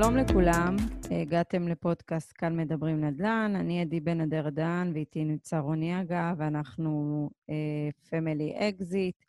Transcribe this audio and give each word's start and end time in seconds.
שלום 0.00 0.16
לכולם, 0.16 0.76
הגעתם 1.10 1.68
לפודקאסט 1.68 2.32
כאן 2.34 2.56
מדברים 2.56 3.04
נדל"ן, 3.04 3.52
אני 3.56 3.80
עדי 3.80 4.00
בן 4.00 4.20
אדר 4.20 4.50
דן 4.50 4.90
ואיתי 4.94 5.24
נמצא 5.24 5.58
רוני 5.58 6.00
אגה, 6.00 6.34
ואנחנו 6.38 7.30
Family 8.10 8.56
אה, 8.58 8.62
Exit. 8.62 9.24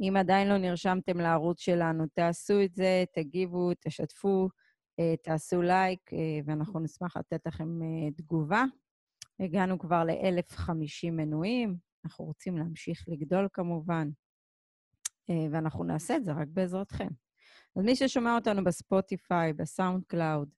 אם 0.00 0.14
עדיין 0.18 0.48
לא 0.48 0.58
נרשמתם 0.58 1.20
לערוץ 1.20 1.60
שלנו, 1.60 2.04
תעשו 2.14 2.62
את 2.64 2.74
זה, 2.74 3.04
תגיבו, 3.14 3.70
תשתפו, 3.80 4.48
אה, 5.00 5.16
תעשו 5.22 5.62
לייק, 5.62 6.00
אה, 6.10 6.16
ואנחנו 6.44 6.80
נשמח 6.80 7.16
לתת 7.16 7.46
לכם 7.46 7.78
אה, 7.82 8.14
תגובה. 8.16 8.64
הגענו 9.40 9.78
כבר 9.78 10.04
ל-1,050 10.04 11.10
מנויים, 11.12 11.76
אנחנו 12.04 12.24
רוצים 12.24 12.58
להמשיך 12.58 13.04
לגדול 13.08 13.48
כמובן, 13.52 14.08
אה, 15.30 15.32
ואנחנו 15.50 15.84
נעשה 15.84 16.16
את 16.16 16.24
זה 16.24 16.32
רק 16.32 16.48
בעזרתכם. 16.48 17.08
אז 17.76 17.84
מי 17.84 17.96
ששומע 17.96 18.34
אותנו 18.34 18.64
ב 18.64 18.73
Spotify, 18.73 19.43
ב 19.43 19.52
SoundCloud, 19.52 20.48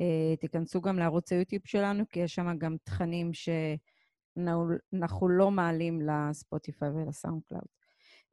אה, 0.00 0.36
תיכנסו 0.40 0.80
גם 0.80 0.98
לערוץ 0.98 1.32
היוטיוב 1.32 1.62
שלנו, 1.66 2.04
כי 2.08 2.20
יש 2.20 2.34
שם 2.34 2.58
גם 2.58 2.76
תכנים 2.84 3.30
שאנחנו 4.36 5.28
לא 5.28 5.50
מעלים 5.50 6.00
ל 6.00 6.09
Spotify 6.09 6.70
ול 6.70 6.88
SoundCloud. 6.88 7.66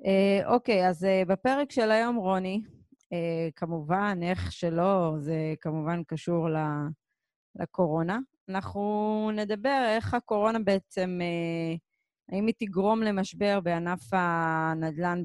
אה, 0.06 0.54
אוקיי, 0.54 0.88
אז 0.88 1.04
אה, 1.04 1.24
בפרק 1.28 1.72
של 1.72 1.92
היום, 1.92 2.16
רוני, 2.16 2.62
כמובן, 3.56 4.20
איך 4.24 4.52
שלא, 4.52 5.14
זה 5.20 5.54
כמובן 5.62 6.04
קשור 6.04 6.48
לקורונה. 7.56 8.20
אנחנו 8.50 9.32
נדבר 9.34 9.86
איך 9.96 10.14
הקורונה 10.14 10.60
בעצם, 10.60 11.20
האם 12.32 12.46
היא 12.46 12.56
תגרום 12.58 13.04
למשבר 13.04 13.60
בענף 13.60 14.00
הנדל"ן 14.12 15.24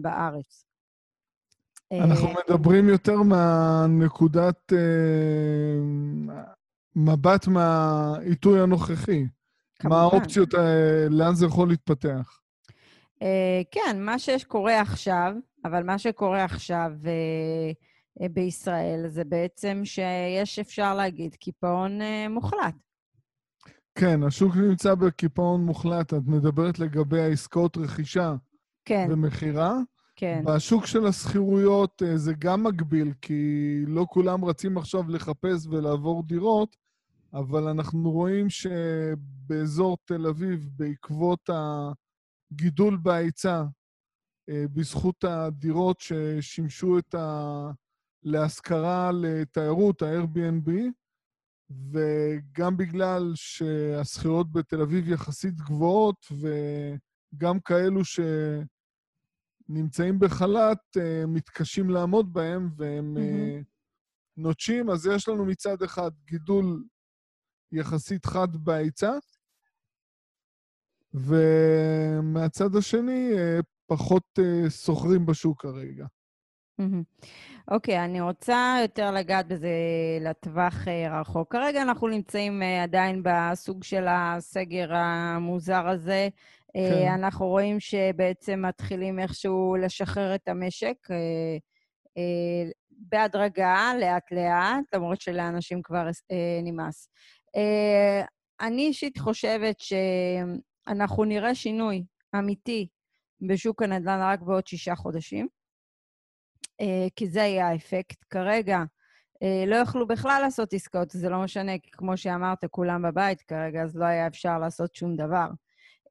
בארץ. 0.00 0.67
אנחנו 1.92 2.28
מדברים 2.28 2.88
יותר 2.88 3.22
מהנקודת 3.22 4.72
אה, 4.72 4.78
מבט 6.96 7.48
מהעיתוי 7.48 8.60
הנוכחי. 8.60 9.26
כמובן. 9.78 9.96
מה 9.96 10.02
האופציות, 10.02 10.54
אה, 10.54 11.06
לאן 11.10 11.34
זה 11.34 11.46
יכול 11.46 11.68
להתפתח? 11.68 12.40
אה, 13.22 13.62
כן, 13.70 13.96
מה 14.00 14.18
שקורה 14.18 14.80
עכשיו, 14.80 15.32
אבל 15.64 15.82
מה 15.82 15.98
שקורה 15.98 16.44
עכשיו 16.44 16.90
בישראל 18.30 19.04
זה 19.08 19.24
בעצם 19.24 19.80
שיש, 19.84 20.58
אפשר 20.58 20.94
להגיד, 20.94 21.34
קיפאון 21.34 21.98
מוחלט. 22.30 22.74
כן, 23.94 24.22
השוק 24.22 24.56
נמצא 24.56 24.94
בקיפאון 24.94 25.64
מוחלט. 25.64 26.14
את 26.14 26.22
מדברת 26.26 26.78
לגבי 26.78 27.20
העסקאות 27.20 27.76
רכישה 27.76 28.34
כן. 28.84 29.06
ומכירה. 29.10 29.74
כן. 30.20 30.42
בשוק 30.46 30.86
של 30.86 31.06
השכירויות 31.06 32.02
אה, 32.02 32.18
זה 32.18 32.32
גם 32.38 32.62
מגביל, 32.62 33.12
כי 33.22 33.82
לא 33.86 34.06
כולם 34.08 34.44
רצים 34.44 34.78
עכשיו 34.78 35.08
לחפש 35.08 35.66
ולעבור 35.66 36.22
דירות, 36.26 36.76
אבל 37.34 37.68
אנחנו 37.68 38.10
רואים 38.10 38.46
שבאזור 38.50 39.96
תל 40.04 40.26
אביב, 40.26 40.68
בעקבות 40.76 41.50
הגידול 42.52 42.96
בהיצע, 43.02 43.62
אה, 44.48 44.64
בזכות 44.74 45.24
הדירות 45.24 46.00
ששימשו 46.00 46.98
את 46.98 47.14
ה... 47.14 47.70
להשכרה 48.22 49.10
לתיירות, 49.12 50.02
ה-Airbnb, 50.02 50.70
וגם 51.70 52.76
בגלל 52.76 53.32
שהשכירות 53.34 54.52
בתל 54.52 54.80
אביב 54.80 55.08
יחסית 55.08 55.54
גבוהות, 55.54 56.26
וגם 56.32 57.60
כאלו 57.60 58.04
ש... 58.04 58.20
נמצאים 59.68 60.18
בחל"ת, 60.18 60.96
אה, 60.96 61.26
מתקשים 61.26 61.90
לעמוד 61.90 62.32
בהם 62.32 62.70
והם 62.76 63.16
mm-hmm. 63.16 63.64
נוטשים, 64.36 64.90
אז 64.90 65.06
יש 65.06 65.28
לנו 65.28 65.44
מצד 65.44 65.82
אחד 65.82 66.10
גידול 66.24 66.84
יחסית 67.72 68.26
חד 68.26 68.56
בהיצע, 68.56 69.12
ומהצד 71.14 72.76
השני, 72.76 73.30
אה, 73.38 73.58
פחות 73.86 74.38
סוחרים 74.68 75.26
בשוק 75.26 75.62
כרגע. 75.62 76.06
אוקיי, 77.70 77.98
okay, 77.98 78.04
אני 78.04 78.20
רוצה 78.20 78.78
יותר 78.82 79.10
לגעת 79.10 79.48
בזה 79.48 79.68
לטווח 80.20 80.74
רחוק. 81.10 81.52
כרגע 81.52 81.82
אנחנו 81.82 82.08
נמצאים 82.08 82.62
עדיין 82.82 83.22
בסוג 83.24 83.84
של 83.84 84.06
הסגר 84.08 84.94
המוזר 84.94 85.88
הזה. 85.88 86.28
כן. 86.74 86.80
אה, 86.80 87.14
אנחנו 87.14 87.46
רואים 87.46 87.80
שבעצם 87.80 88.62
מתחילים 88.62 89.18
איכשהו 89.18 89.76
לשחרר 89.76 90.34
את 90.34 90.48
המשק 90.48 90.96
אה, 91.10 91.16
אה, 92.16 92.70
בהדרגה, 92.90 93.92
לאט-לאט, 94.00 94.94
למרות 94.94 95.20
שלאנשים 95.20 95.82
כבר 95.82 96.06
נמאס. 96.62 97.08
אני 98.60 98.86
אישית 98.86 99.18
חושבת 99.18 99.76
שאנחנו 99.80 101.24
נראה 101.24 101.54
שינוי 101.54 102.04
אמיתי 102.38 102.88
בשוק 103.48 103.82
הנדל"ן 103.82 104.20
רק 104.22 104.40
בעוד 104.40 104.66
שישה 104.66 104.94
חודשים, 104.94 105.48
כי 107.16 107.28
זה 107.28 107.40
יהיה 107.40 107.68
האפקט. 107.68 108.24
כרגע 108.30 108.78
לא 109.66 109.76
יכלו 109.76 110.06
בכלל 110.06 110.40
לעשות 110.44 110.72
עסקאות, 110.72 111.10
זה 111.10 111.28
לא 111.28 111.42
משנה, 111.42 111.78
כי 111.78 111.90
כמו 111.90 112.16
שאמרת, 112.16 112.64
כולם 112.64 113.02
בבית 113.02 113.42
כרגע, 113.42 113.82
אז 113.82 113.96
לא 113.96 114.04
היה 114.04 114.26
אפשר 114.26 114.58
לעשות 114.58 114.94
שום 114.94 115.16
דבר. 115.16 115.46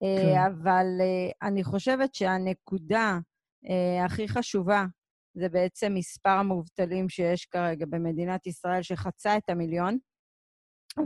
אה, 0.04 0.22
כן. 0.22 0.52
אבל 0.52 0.86
אה, 1.02 1.48
אני 1.48 1.64
חושבת 1.64 2.16
שהנקודה 2.16 3.20
אה, 3.70 4.06
הכי 4.06 4.28
חשובה 4.28 4.86
זה 5.34 5.50
בעצם 5.50 5.94
מספר 5.94 6.30
המובטלים 6.30 7.10
שיש 7.10 7.46
כרגע 7.46 7.86
במדינת 7.90 8.48
ישראל, 8.48 8.82
שחצה 8.82 9.38
את 9.38 9.50
המיליון, 9.50 9.98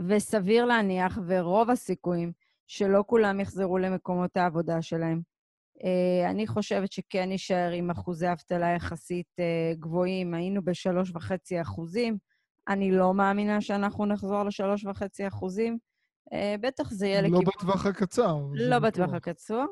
וסביר 0.08 0.64
להניח, 0.64 1.18
ורוב 1.26 1.70
הסיכויים, 1.70 2.32
שלא 2.66 3.04
כולם 3.06 3.40
יחזרו 3.40 3.78
למקומות 3.78 4.36
העבודה 4.36 4.82
שלהם. 4.82 5.20
אני 6.30 6.46
חושבת 6.46 6.92
שכן 6.92 7.28
נישאר 7.28 7.70
עם 7.70 7.90
אחוזי 7.90 8.32
אבטלה 8.32 8.74
יחסית 8.76 9.26
גבוהים. 9.78 10.34
היינו 10.34 10.62
ב-3.5 10.64 11.62
אחוזים. 11.62 12.18
אני 12.68 12.90
לא 12.90 13.14
מאמינה 13.14 13.60
שאנחנו 13.60 14.06
נחזור 14.06 14.42
ל-3.5 14.42 15.28
אחוזים. 15.28 15.78
אה, 16.32 16.54
בטח 16.60 16.90
זה 16.90 17.06
יהיה 17.06 17.22
לא 17.22 17.28
לכיוון... 17.28 17.44
לא 17.44 17.50
בטווח 17.58 17.86
הקצר. 17.86 18.38
לא 18.54 18.78
בטווח 18.78 19.12
הקצר, 19.12 19.64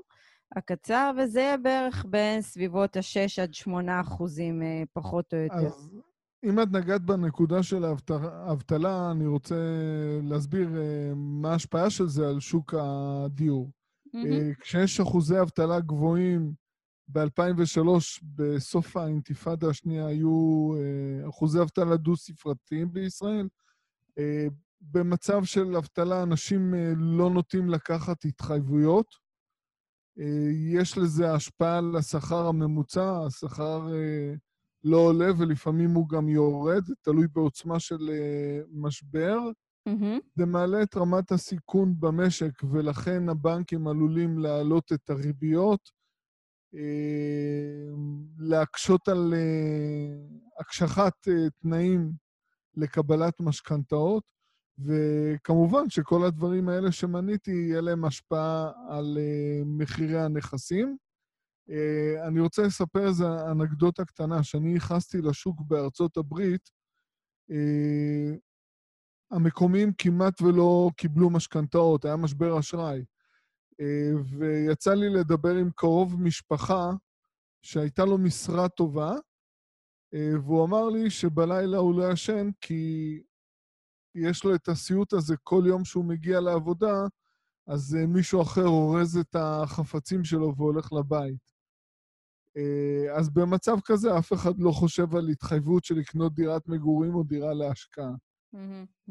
הקצר, 0.57 1.11
וזה 1.19 1.41
יהיה 1.41 1.57
בערך 1.57 2.05
בין 2.09 2.43
סביבות 2.43 2.97
ה-6 2.97 3.43
עד 3.43 3.55
8 3.55 4.01
אחוזים, 4.01 4.63
אה, 4.63 4.83
פחות 4.93 5.35
או 5.35 5.39
יותר. 5.39 5.67
אז 5.67 5.91
אם 6.45 6.63
את 6.63 6.69
נגעת 6.73 7.03
בנקודה 7.03 7.63
של 7.63 7.85
האבטלה, 7.85 9.11
אני 9.11 9.27
רוצה 9.27 9.55
להסביר 10.23 10.69
אה, 10.77 11.13
מה 11.15 11.53
ההשפעה 11.53 11.91
של 11.91 12.07
זה 12.07 12.29
על 12.29 12.41
שוק 12.41 12.75
הדיור. 12.79 13.71
Mm-hmm. 14.09 14.61
כשיש 14.61 15.01
אחוזי 15.01 15.41
אבטלה 15.41 15.81
גבוהים, 15.81 16.53
ב-2003, 17.09 17.81
בסוף 18.35 18.97
האינתיפאדה 18.97 19.69
השנייה, 19.69 20.07
היו 20.07 20.73
אחוזי 21.29 21.61
אבטלה 21.61 21.97
דו-ספרתיים 21.97 22.93
בישראל. 22.93 23.49
במצב 24.81 25.45
של 25.45 25.77
אבטלה 25.77 26.23
אנשים 26.23 26.75
אה, 26.75 26.93
לא 26.97 27.31
נוטים 27.31 27.69
לקחת 27.69 28.25
התחייבויות. 28.25 29.07
אה, 30.19 30.51
יש 30.75 30.99
לזה 30.99 31.33
השפעה 31.33 31.79
על 31.79 31.97
השכר 31.97 32.47
הממוצע, 32.47 33.27
השכר 33.27 33.95
אה, 33.95 34.35
לא 34.85 34.97
עולה 34.97 35.29
ולפעמים 35.39 35.91
הוא 35.91 36.09
גם 36.09 36.29
יורד, 36.29 36.83
תלוי 37.03 37.27
בעוצמה 37.33 37.81
של 37.81 38.11
משבר. 38.73 39.39
Mm-hmm. 39.89 40.21
זה 40.35 40.47
מעלה 40.47 40.83
את 40.83 40.97
רמת 40.97 41.33
הסיכון 41.33 41.95
במשק, 42.01 42.53
ולכן 42.73 43.29
הבנקים 43.29 43.89
עלולים 43.89 44.39
להעלות 44.39 44.93
את 44.93 45.11
הריביות, 45.11 45.91
להקשות 48.39 49.09
על 49.09 49.35
הקשחת 50.61 51.29
תנאים 51.63 52.13
לקבלת 52.75 53.41
משכנתאות. 53.41 54.40
וכמובן 54.85 55.91
שכל 55.91 56.25
הדברים 56.25 56.69
האלה 56.69 56.93
שמניתי, 56.93 57.51
יהיה 57.51 57.81
להם 57.81 58.05
השפעה 58.05 58.73
על 58.89 59.19
uh, 59.19 59.65
מחירי 59.67 60.21
הנכסים. 60.21 60.97
Uh, 61.69 62.27
אני 62.29 62.41
רוצה 62.41 62.63
לספר 62.63 63.07
איזו 63.07 63.51
אנקדוטה 63.51 64.05
קטנה. 64.05 64.41
כשאני 64.41 64.75
נכנסתי 64.75 65.19
לשוק 65.23 65.61
בארצות 65.61 66.17
הברית, 66.17 66.71
uh, 67.51 68.39
המקומיים 69.31 69.93
כמעט 69.99 70.43
ולא 70.43 70.91
קיבלו 70.97 71.31
משכנתאות, 71.31 72.05
היה 72.05 72.17
משבר 72.17 72.59
אשראי. 72.59 73.05
ויצא 74.39 74.95
לי 74.95 75.09
לדבר 75.09 75.55
עם 75.57 75.71
קרוב 75.71 76.23
משפחה 76.23 76.91
שהייתה 77.63 78.05
לו 78.05 78.19
משרה 78.19 78.69
טובה, 78.69 79.15
והוא 80.13 80.65
אמר 80.65 80.89
לי 80.89 81.11
שבלילה 81.11 81.79
הוא 81.79 82.01
לא 82.01 82.13
ישן 82.13 82.51
כי 82.61 83.23
יש 84.15 84.45
לו 84.45 84.55
את 84.55 84.69
הסיוט 84.69 85.13
הזה 85.13 85.35
כל 85.43 85.63
יום 85.67 85.85
שהוא 85.85 86.05
מגיע 86.05 86.41
לעבודה, 86.41 87.05
אז 87.67 87.97
uh, 88.01 88.07
מישהו 88.07 88.43
אחר 88.43 88.67
אורז 88.67 89.17
את 89.17 89.37
החפצים 89.39 90.25
שלו 90.25 90.55
והולך 90.57 90.93
לבית. 90.93 91.51
אה, 92.57 93.17
אז 93.19 93.31
במצב 93.31 93.77
כזה 93.85 94.19
אף 94.19 94.33
אחד 94.33 94.59
לא 94.59 94.71
חושב 94.71 95.17
על 95.17 95.29
התחייבות 95.29 95.85
של 95.85 95.95
לקנות 95.95 96.35
דירת 96.35 96.69
מגורים 96.69 97.15
או 97.15 97.23
דירה 97.23 97.55
להשקעה. 97.55 98.11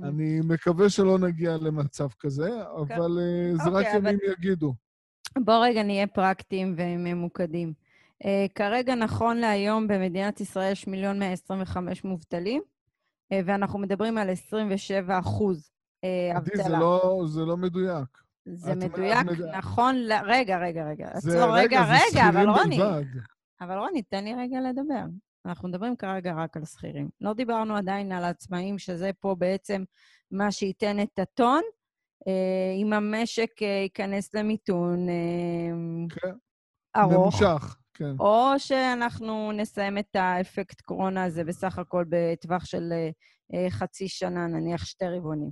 אני 0.04 0.40
מקווה 0.44 0.90
שלא 0.90 1.20
נגיע 1.20 1.58
למצב 1.58 2.08
כזה, 2.20 2.68
אוקיי. 2.68 2.98
אבל 2.98 3.20
זה 3.64 3.70
רק 3.70 3.86
אוקיי, 3.86 3.96
ימים 3.98 4.18
יגידו. 4.32 4.74
בואו 5.46 5.62
רגע 5.62 5.84
נהיה 5.84 6.08
פרקטיים 6.08 6.76
וממוקדים. 6.78 7.74
כרגע, 8.56 8.96
נכון 8.96 9.38
להיום, 9.38 9.88
במדינת 9.88 10.42
ישראל 10.42 10.72
יש 10.72 10.88
מיליון 10.88 11.20
125 11.20 12.04
מובטלים, 12.04 12.62
ואנחנו 13.34 13.80
מדברים 13.80 14.18
על 14.18 14.30
27 14.30 15.20
אחוז 15.20 15.72
אבטלה. 16.38 16.66
עדי, 16.66 16.74
לא, 16.74 17.24
זה 17.28 17.42
לא 17.42 17.58
מדויק. 17.58 18.24
זה 18.46 18.76
מדויק, 18.76 19.26
מד... 19.26 19.42
נכון 19.42 19.96
ל... 19.96 20.12
רגע, 20.26 20.58
רגע, 20.58 20.90
רגע. 20.90 21.08
עצור, 21.14 21.58
רגע, 21.58 21.82
רגע, 21.84 22.30
אבל 22.30 22.50
רוני... 22.50 22.78
בלבד. 22.78 23.06
אבל 23.62 23.78
רוני, 23.78 24.02
תן 24.02 24.24
לי 24.24 24.36
רגע 24.36 24.58
לדבר. 24.62 25.04
אנחנו 25.46 25.70
מדברים 25.70 25.96
כרגע 25.96 26.34
רק 26.34 26.58
על 26.58 26.66
שכירים. 26.66 27.10
לא 27.22 27.34
דיברנו 27.34 27.76
עדיין 27.76 28.12
על 28.12 28.24
עצמאים, 28.24 28.80
שזה 28.80 29.12
פה 29.20 29.36
בעצם 29.36 29.84
מה 30.32 30.52
שייתן 30.52 31.00
את 31.00 31.20
הטון. 31.20 31.62
אה, 32.28 32.74
אם 32.82 32.94
המשק 32.94 33.52
אה, 33.62 33.68
ייכנס 33.68 34.34
למיתון 34.34 35.10
אה, 35.10 35.16
כן. 36.10 36.34
ארוך. 36.96 37.14
ממושך, 37.14 37.78
כן. 38.00 38.16
או 38.20 38.54
שאנחנו 38.58 39.52
נסיים 39.52 39.98
את 39.98 40.16
האפקט 40.16 40.82
קורונה 40.82 41.24
הזה 41.24 41.44
בסך 41.44 41.78
הכל 41.78 42.06
בטווח 42.10 42.66
של 42.66 42.94
אה, 43.54 43.70
חצי 43.70 44.08
שנה, 44.08 44.48
נניח 44.48 44.86
שתי 44.86 45.06
רבעונים. 45.06 45.52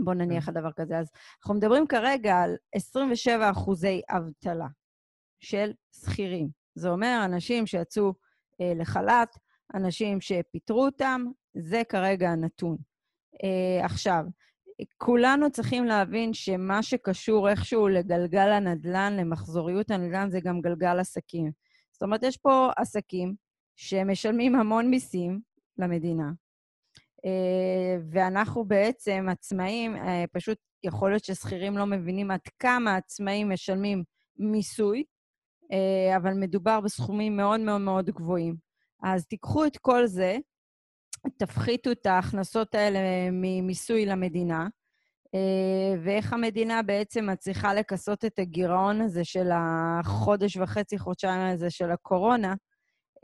בואו 0.00 0.14
נניח 0.14 0.44
כן. 0.44 0.50
על 0.56 0.60
דבר 0.62 0.72
כזה. 0.72 0.98
אז 0.98 1.10
אנחנו 1.42 1.54
מדברים 1.54 1.86
כרגע 1.86 2.36
על 2.36 2.56
27 2.74 3.50
אחוזי 3.50 4.00
אבטלה 4.10 4.66
של 5.40 5.72
שכירים. 5.92 6.48
זה 6.74 6.88
אומר 6.88 7.20
אנשים 7.24 7.66
שיצאו 7.66 8.12
אה, 8.60 8.72
לחל"ת, 8.76 9.28
אנשים 9.74 10.20
שפיטרו 10.20 10.84
אותם, 10.84 11.24
זה 11.54 11.82
כרגע 11.88 12.30
הנתון. 12.30 12.76
אה, 13.44 13.84
עכשיו, 13.84 14.24
כולנו 14.96 15.50
צריכים 15.50 15.84
להבין 15.84 16.34
שמה 16.34 16.82
שקשור 16.82 17.48
איכשהו 17.48 17.88
לגלגל 17.88 18.52
הנדל"ן, 18.52 19.16
למחזוריות 19.20 19.90
הנדל"ן, 19.90 20.30
זה 20.30 20.40
גם 20.40 20.60
גלגל 20.60 20.98
עסקים. 21.00 21.50
זאת 21.92 22.02
אומרת, 22.02 22.22
יש 22.22 22.36
פה 22.36 22.70
עסקים 22.76 23.34
שמשלמים 23.76 24.54
המון 24.54 24.90
מיסים 24.90 25.40
למדינה, 25.78 26.30
אה, 27.24 27.96
ואנחנו 28.10 28.64
בעצם 28.64 29.26
עצמאים, 29.30 29.96
אה, 29.96 30.24
פשוט 30.32 30.58
יכול 30.84 31.10
להיות 31.10 31.24
ששכירים 31.24 31.78
לא 31.78 31.86
מבינים 31.86 32.30
עד 32.30 32.40
כמה 32.58 32.96
עצמאים 32.96 33.50
משלמים 33.50 34.04
מיסוי, 34.36 35.04
אה, 35.72 36.16
אבל 36.16 36.34
מדובר 36.34 36.80
בסכומים 36.80 37.36
מאוד 37.36 37.60
מאוד 37.60 37.80
מאוד 37.80 38.10
גבוהים. 38.10 38.56
אז 39.02 39.26
תיקחו 39.26 39.64
את 39.66 39.76
כל 39.76 40.06
זה, 40.06 40.36
תפחיתו 41.38 41.92
את 41.92 42.06
ההכנסות 42.06 42.74
האלה 42.74 42.98
ממיסוי 43.32 44.06
למדינה, 44.06 44.68
ואיך 46.04 46.32
המדינה 46.32 46.82
בעצם 46.82 47.30
מצליחה 47.30 47.74
לכסות 47.74 48.24
את 48.24 48.38
הגירעון 48.38 49.00
הזה 49.00 49.24
של 49.24 49.48
החודש 49.54 50.56
וחצי, 50.56 50.98
חודשיים 50.98 51.40
הזה 51.40 51.70
של 51.70 51.90
הקורונה, 51.90 52.54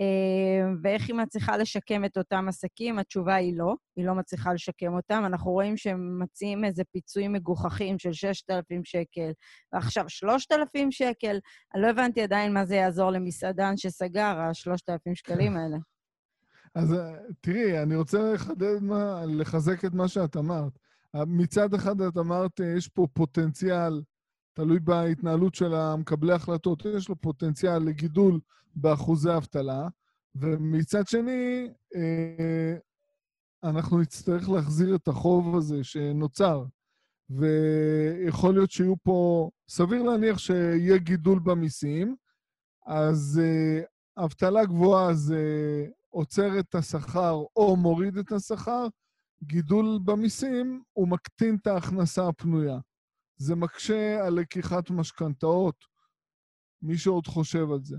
אה, 0.01 0.69
ואיך 0.83 1.09
היא 1.09 1.17
מצליחה 1.17 1.57
לשקם 1.57 2.05
את 2.05 2.17
אותם 2.17 2.49
עסקים? 2.49 2.99
התשובה 2.99 3.35
היא 3.35 3.57
לא, 3.57 3.75
היא 3.97 4.07
לא 4.07 4.15
מצליחה 4.15 4.53
לשקם 4.53 4.95
אותם. 4.95 5.23
אנחנו 5.27 5.51
רואים 5.51 5.77
שהם 5.77 6.23
מציעים 6.23 6.65
איזה 6.65 6.83
פיצויים 6.93 7.33
מגוחכים 7.33 7.99
של 7.99 8.13
6,000 8.13 8.85
שקל, 8.85 9.31
ועכשיו 9.73 10.05
3,000 10.09 10.91
שקל. 10.91 11.39
אני 11.75 11.83
לא 11.83 11.87
הבנתי 11.87 12.23
עדיין 12.23 12.55
מה 12.55 12.65
זה 12.65 12.77
יעזור 12.77 13.11
למסעדן 13.11 13.77
שסגר, 13.77 14.39
ה-3,000 14.39 15.15
שקלים 15.15 15.57
האלה. 15.59 15.77
אז 16.75 16.93
אה, 16.93 17.17
תראי, 17.41 17.83
אני 17.83 17.97
רוצה 17.97 18.33
לחדד 18.33 18.83
מה, 18.83 19.25
לחזק 19.27 19.85
את 19.85 19.95
מה 19.95 20.09
שאת 20.09 20.37
אמרת. 20.37 20.79
מצד 21.15 21.75
אחד 21.75 22.01
את 22.01 22.17
אמרת, 22.17 22.61
אה, 22.61 22.67
יש 22.67 22.89
פה 22.89 23.07
פוטנציאל 23.13 24.03
תלוי 24.55 24.81
בהתנהלות 24.81 25.55
של 25.55 25.75
המקבלי 25.75 26.33
החלטות, 26.33 26.85
יש 26.97 27.09
לו 27.09 27.17
פוטנציאל 27.17 27.79
לגידול 27.79 28.41
באחוזי 28.75 29.37
אבטלה, 29.37 29.89
ומצד 30.35 31.09
שני, 31.09 31.73
אה, 31.95 32.77
אנחנו 33.65 33.99
נצטרך 33.99 34.49
להחזיר 34.49 34.95
את 34.95 35.09
החוב 35.09 35.57
הזה 35.57 35.85
שנוצר, 35.85 36.65
ויכול 37.31 38.55
להיות 38.55 38.71
שיהיו 38.71 38.95
פה, 39.03 39.51
סביר 39.69 40.03
להניח 40.03 40.39
שיהיה 40.39 40.99
גידול 40.99 41.39
במיסים, 41.39 42.17
אז 42.87 43.41
אבטלה 44.17 44.65
גבוהה 44.65 45.15
זה 45.15 45.41
עוצר 46.15 46.59
את 46.61 46.75
השכר 46.75 47.35
או 47.57 47.77
מוריד 47.77 48.17
את 48.17 48.33
השכר, 48.33 48.87
גידול 49.43 49.99
במיסים 50.05 50.83
הוא 50.93 51.09
מקטין 51.09 51.57
את 51.63 51.67
ההכנסה 51.67 52.29
הפנויה. 52.29 52.79
זה 53.37 53.55
מקשה 53.55 54.27
על 54.27 54.35
לקיחת 54.35 54.91
משכנתאות. 54.91 55.85
מי 56.83 56.99
שעוד 56.99 57.27
חושב 57.27 57.73
על 57.73 57.83
זה. 57.83 57.97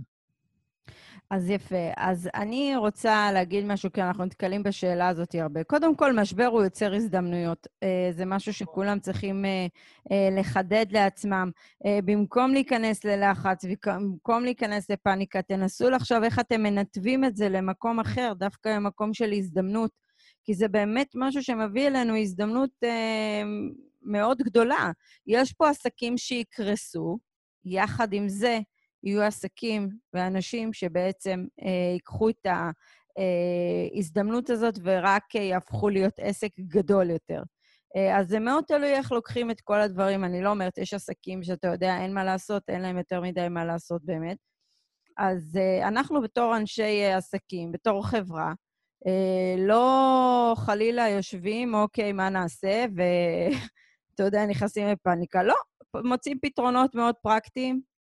אז 1.30 1.50
יפה. 1.50 1.92
אז 1.98 2.30
אני 2.36 2.76
רוצה 2.76 3.32
להגיד 3.32 3.66
משהו, 3.66 3.92
כי 3.94 4.02
אנחנו 4.02 4.26
נתקלים 4.26 4.64
בשאלה 4.64 5.08
הזאת 5.08 5.36
הרבה. 5.36 5.64
קודם 5.64 5.96
כל, 5.96 6.14
משבר 6.14 6.46
הוא 6.46 6.64
יוצר 6.64 6.94
הזדמנויות. 6.94 7.68
אה, 7.84 8.10
זה 8.12 8.26
משהו 8.26 8.54
שכולם 8.54 9.00
צריכים 9.00 9.46
אה, 9.46 9.68
אה, 10.12 10.40
לחדד 10.40 10.86
לעצמם. 10.92 11.52
במקום 12.06 12.52
להיכנס 12.52 13.04
ללחץ, 13.04 13.66
במקום 13.86 14.44
להיכנס 14.44 14.90
לפאניקה, 14.90 15.42
תנסו 15.42 15.90
לחשוב 15.90 16.24
איך 16.24 16.40
אתם 16.40 16.64
מנתבים 16.64 17.26
את 17.26 17.36
זה 17.36 17.50
למקום 17.50 18.00
אחר, 18.00 18.34
דווקא 18.38 18.70
למקום 18.70 19.14
של 19.14 19.32
הזדמנות, 19.32 19.92
כי 20.44 20.54
זה 20.54 20.68
באמת 20.68 21.08
משהו 21.16 21.44
שמביא 21.44 21.88
אלינו 21.88 22.18
הזדמנות 22.18 22.70
מאוד 24.02 24.38
גדולה. 24.38 24.92
יש 25.28 25.54
פה 25.54 25.70
עסקים 25.70 26.18
שיקרסו, 26.18 27.18
יחד 27.66 28.14
עם 28.14 28.30
זה 28.30 28.60
יהיו 29.06 29.22
עסקים 29.22 29.90
ואנשים 30.14 30.74
שבעצם 30.74 31.46
אה, 31.62 31.94
ייקחו 31.94 32.30
את 32.30 32.48
ההזדמנות 33.96 34.50
אה, 34.50 34.56
הזאת 34.56 34.80
ורק 34.84 35.36
אה, 35.36 35.42
יהפכו 35.42 35.90
להיות 35.90 36.14
עסק 36.18 36.52
גדול 36.60 37.10
יותר. 37.10 37.44
אה, 37.96 38.20
אז 38.20 38.28
זה 38.28 38.40
מאוד 38.40 38.64
תלוי 38.64 38.94
איך 38.94 39.12
לוקחים 39.12 39.52
את 39.52 39.62
כל 39.62 39.82
הדברים. 39.82 40.24
אני 40.24 40.42
לא 40.42 40.50
אומרת, 40.50 40.78
יש 40.78 40.94
עסקים 40.94 41.44
שאתה 41.44 41.68
יודע, 41.68 41.98
אין 41.98 42.14
מה 42.14 42.24
לעשות, 42.24 42.64
אין 42.68 42.82
להם 42.82 42.98
יותר 42.98 43.22
מדי 43.22 43.48
מה 43.50 43.66
לעשות 43.66 44.06
באמת. 44.06 44.38
אז 45.18 45.58
אה, 45.58 45.88
אנחנו 45.88 46.22
בתור 46.22 46.58
אנשי 46.58 47.06
עסקים, 47.06 47.72
בתור 47.72 48.08
חברה, 48.08 48.54
אה, 49.08 49.56
לא 49.58 50.54
חלילה 50.58 51.10
יושבים, 51.10 51.74
אוקיי, 51.74 52.12
מה 52.12 52.30
נעשה, 52.30 52.86
ו... 52.98 53.02
אתה 54.16 54.24
יודע, 54.24 54.46
נכנסים 54.46 54.88
לפאניקה. 54.88 55.44
לא, 55.44 55.56
מוצאים 56.06 56.40
פתרונות 56.42 56.96
מאוד 56.96 57.16
פרקטיים, 57.22 57.76
אה, 57.76 57.95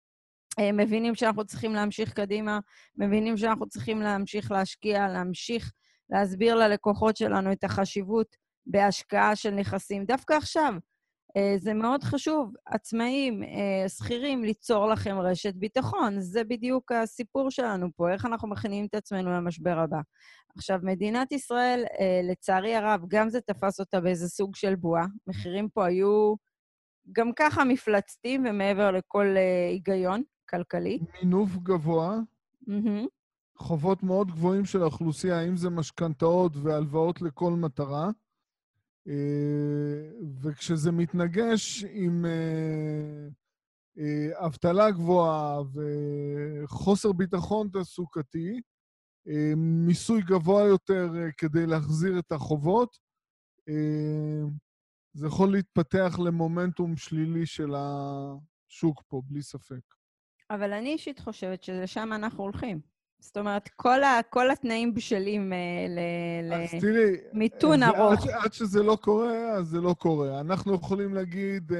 מבינים 0.73 1.15
שאנחנו 1.15 1.45
צריכים 1.45 1.73
להמשיך 1.73 2.13
קדימה, 2.13 2.59
מבינים 2.97 3.37
שאנחנו 3.37 3.67
צריכים 3.69 4.01
להמשיך 4.01 4.51
להשקיע, 4.51 5.07
להמשיך 5.07 5.71
להסביר 6.09 6.55
ללקוחות 6.55 7.17
שלנו 7.17 7.51
את 7.51 7.63
החשיבות 7.63 8.35
בהשקעה 8.65 9.35
של 9.35 9.51
נכסים. 9.51 10.05
דווקא 10.05 10.33
עכשיו, 10.33 10.73
אה, 11.37 11.55
זה 11.57 11.73
מאוד 11.73 12.03
חשוב, 12.03 12.53
עצמאים, 12.65 13.43
אה, 13.43 13.89
שכירים, 13.89 14.43
ליצור 14.43 14.87
לכם 14.87 15.19
רשת 15.19 15.53
ביטחון. 15.55 16.21
זה 16.21 16.43
בדיוק 16.43 16.91
הסיפור 16.91 17.51
שלנו 17.51 17.87
פה, 17.95 18.13
איך 18.13 18.25
אנחנו 18.25 18.47
מכינים 18.47 18.85
את 18.85 18.95
עצמנו 18.95 19.31
למשבר 19.31 19.79
הבא. 19.79 19.99
עכשיו, 20.57 20.79
מדינת 20.83 21.31
ישראל, 21.31 21.83
אה, 21.99 22.21
לצערי 22.23 22.75
הרב, 22.75 23.01
גם 23.07 23.29
זה 23.29 23.41
תפס 23.41 23.79
אותה 23.79 24.01
באיזה 24.01 24.29
סוג 24.29 24.55
של 24.55 24.75
בועה. 24.75 25.05
מחירים 25.27 25.69
פה 25.69 25.85
היו 25.85 26.35
גם 27.11 27.31
ככה 27.35 27.63
מפלצתיים 27.63 28.45
ומעבר 28.49 28.91
לכל 28.91 29.35
היגיון 29.69 30.23
כלכלי. 30.49 30.99
מינוף 31.21 31.49
גבוה, 31.55 32.19
mm-hmm. 32.69 33.07
חובות 33.57 34.03
מאוד 34.03 34.31
גבוהים 34.31 34.65
של 34.65 34.81
האוכלוסייה, 34.81 35.41
אם 35.41 35.57
זה 35.57 35.69
משכנתאות 35.69 36.51
והלוואות 36.55 37.21
לכל 37.21 37.53
מטרה. 37.53 38.09
אה, 39.07 40.11
וכשזה 40.41 40.91
מתנגש 40.91 41.83
עם 41.83 42.25
אה, 42.25 43.27
אה, 43.97 44.45
אבטלה 44.45 44.91
גבוהה 44.91 45.61
וחוסר 46.63 47.11
ביטחון 47.11 47.69
תעסוקתי, 47.69 48.61
מיסוי 49.57 50.21
גבוה 50.21 50.63
יותר 50.63 51.09
כדי 51.37 51.65
להחזיר 51.65 52.19
את 52.19 52.31
החובות, 52.31 52.97
זה 55.13 55.27
יכול 55.27 55.51
להתפתח 55.51 56.19
למומנטום 56.25 56.97
שלילי 56.97 57.45
של 57.45 57.73
השוק 57.75 59.03
פה, 59.07 59.21
בלי 59.25 59.41
ספק. 59.41 59.94
אבל 60.49 60.73
אני 60.73 60.89
אישית 60.93 61.19
חושבת 61.19 61.63
שלשם 61.63 62.13
אנחנו 62.13 62.43
הולכים. 62.43 62.79
זאת 63.19 63.37
אומרת, 63.37 63.69
כל, 63.75 64.03
ה, 64.03 64.19
כל 64.29 64.51
התנאים 64.51 64.93
בשלים 64.93 65.53
uh, 65.53 65.55
למיתון 67.33 67.83
ארוך. 67.83 68.23
עד, 68.23 68.29
עד 68.29 68.53
שזה 68.53 68.83
לא 68.83 68.97
קורה, 69.01 69.51
אז 69.51 69.67
זה 69.67 69.81
לא 69.81 69.93
קורה. 69.93 70.39
אנחנו 70.39 70.73
יכולים 70.73 71.13
להגיד 71.13 71.71
uh, 71.71 71.75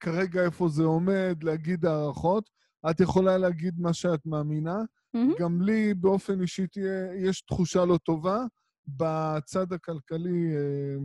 כרגע 0.00 0.42
איפה 0.44 0.68
זה 0.68 0.84
עומד, 0.84 1.36
להגיד 1.42 1.86
הערכות. 1.86 2.50
את 2.90 3.00
יכולה 3.00 3.38
להגיד 3.38 3.80
מה 3.80 3.92
שאת 3.92 4.26
מאמינה. 4.26 4.78
Mm-hmm. 5.16 5.40
גם 5.40 5.62
לי 5.62 5.94
באופן 5.94 6.40
אישי 6.40 6.66
תהיה, 6.66 7.14
יש 7.14 7.40
תחושה 7.40 7.84
לא 7.84 7.96
טובה. 7.96 8.44
בצד 8.96 9.72
הכלכלי, 9.72 10.56
אה, 10.56 10.96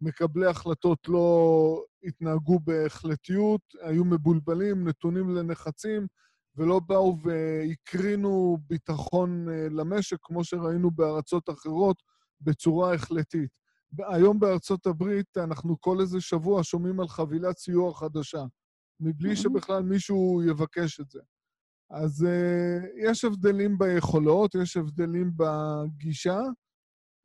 מקבלי 0.00 0.46
החלטות 0.46 0.98
לא 1.08 1.84
התנהגו 2.04 2.60
בהחלטיות, 2.60 3.60
היו 3.82 4.04
מבולבלים, 4.04 4.88
נתונים 4.88 5.30
לנחצים, 5.30 6.06
ולא 6.56 6.80
באו 6.86 7.16
והקרינו 7.22 8.58
ביטחון 8.66 9.48
אה, 9.48 9.68
למשק, 9.70 10.16
כמו 10.22 10.44
שראינו 10.44 10.90
בארצות 10.90 11.50
אחרות, 11.50 11.96
בצורה 12.40 12.94
החלטית. 12.94 13.50
היום 13.98 14.40
בארצות 14.40 14.86
הברית 14.86 15.36
אנחנו 15.36 15.80
כל 15.80 16.00
איזה 16.00 16.20
שבוע 16.20 16.60
שומעים 16.64 17.00
על 17.00 17.08
חבילת 17.08 17.58
סיוע 17.58 17.94
חדשה, 17.94 18.44
מבלי 19.00 19.36
שבכלל 19.36 19.82
מישהו 19.82 20.42
יבקש 20.46 21.00
את 21.00 21.10
זה. 21.10 21.20
אז 21.90 22.26
uh, 22.26 23.10
יש 23.10 23.24
הבדלים 23.24 23.78
ביכולות, 23.78 24.54
יש 24.54 24.76
הבדלים 24.76 25.32
בגישה. 25.36 26.40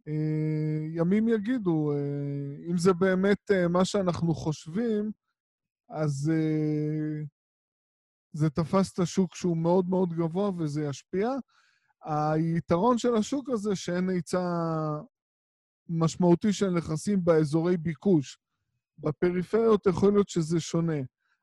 Uh, 0.09 0.11
ימים 0.89 1.27
יגידו, 1.27 1.91
uh, 1.93 2.71
אם 2.71 2.77
זה 2.77 2.93
באמת 2.93 3.51
uh, 3.51 3.67
מה 3.67 3.85
שאנחנו 3.85 4.33
חושבים, 4.33 5.11
אז 5.89 6.31
זה 8.33 8.49
תפס 8.49 8.93
את 8.93 8.99
השוק 8.99 9.35
שהוא 9.35 9.57
מאוד 9.57 9.89
מאוד 9.89 10.13
גבוה 10.13 10.49
וזה 10.57 10.83
ישפיע. 10.83 11.29
היתרון 12.05 12.97
של 12.97 13.15
השוק 13.15 13.49
הזה 13.49 13.75
שאין 13.75 14.09
היצע 14.09 14.41
משמעותי 15.89 16.53
של 16.53 16.69
נכסים 16.69 17.25
באזורי 17.25 17.77
ביקוש. 17.77 18.39
בפריפריות 18.97 19.87
יכול 19.87 20.13
להיות 20.13 20.29
שזה 20.29 20.59
שונה. 20.59 21.01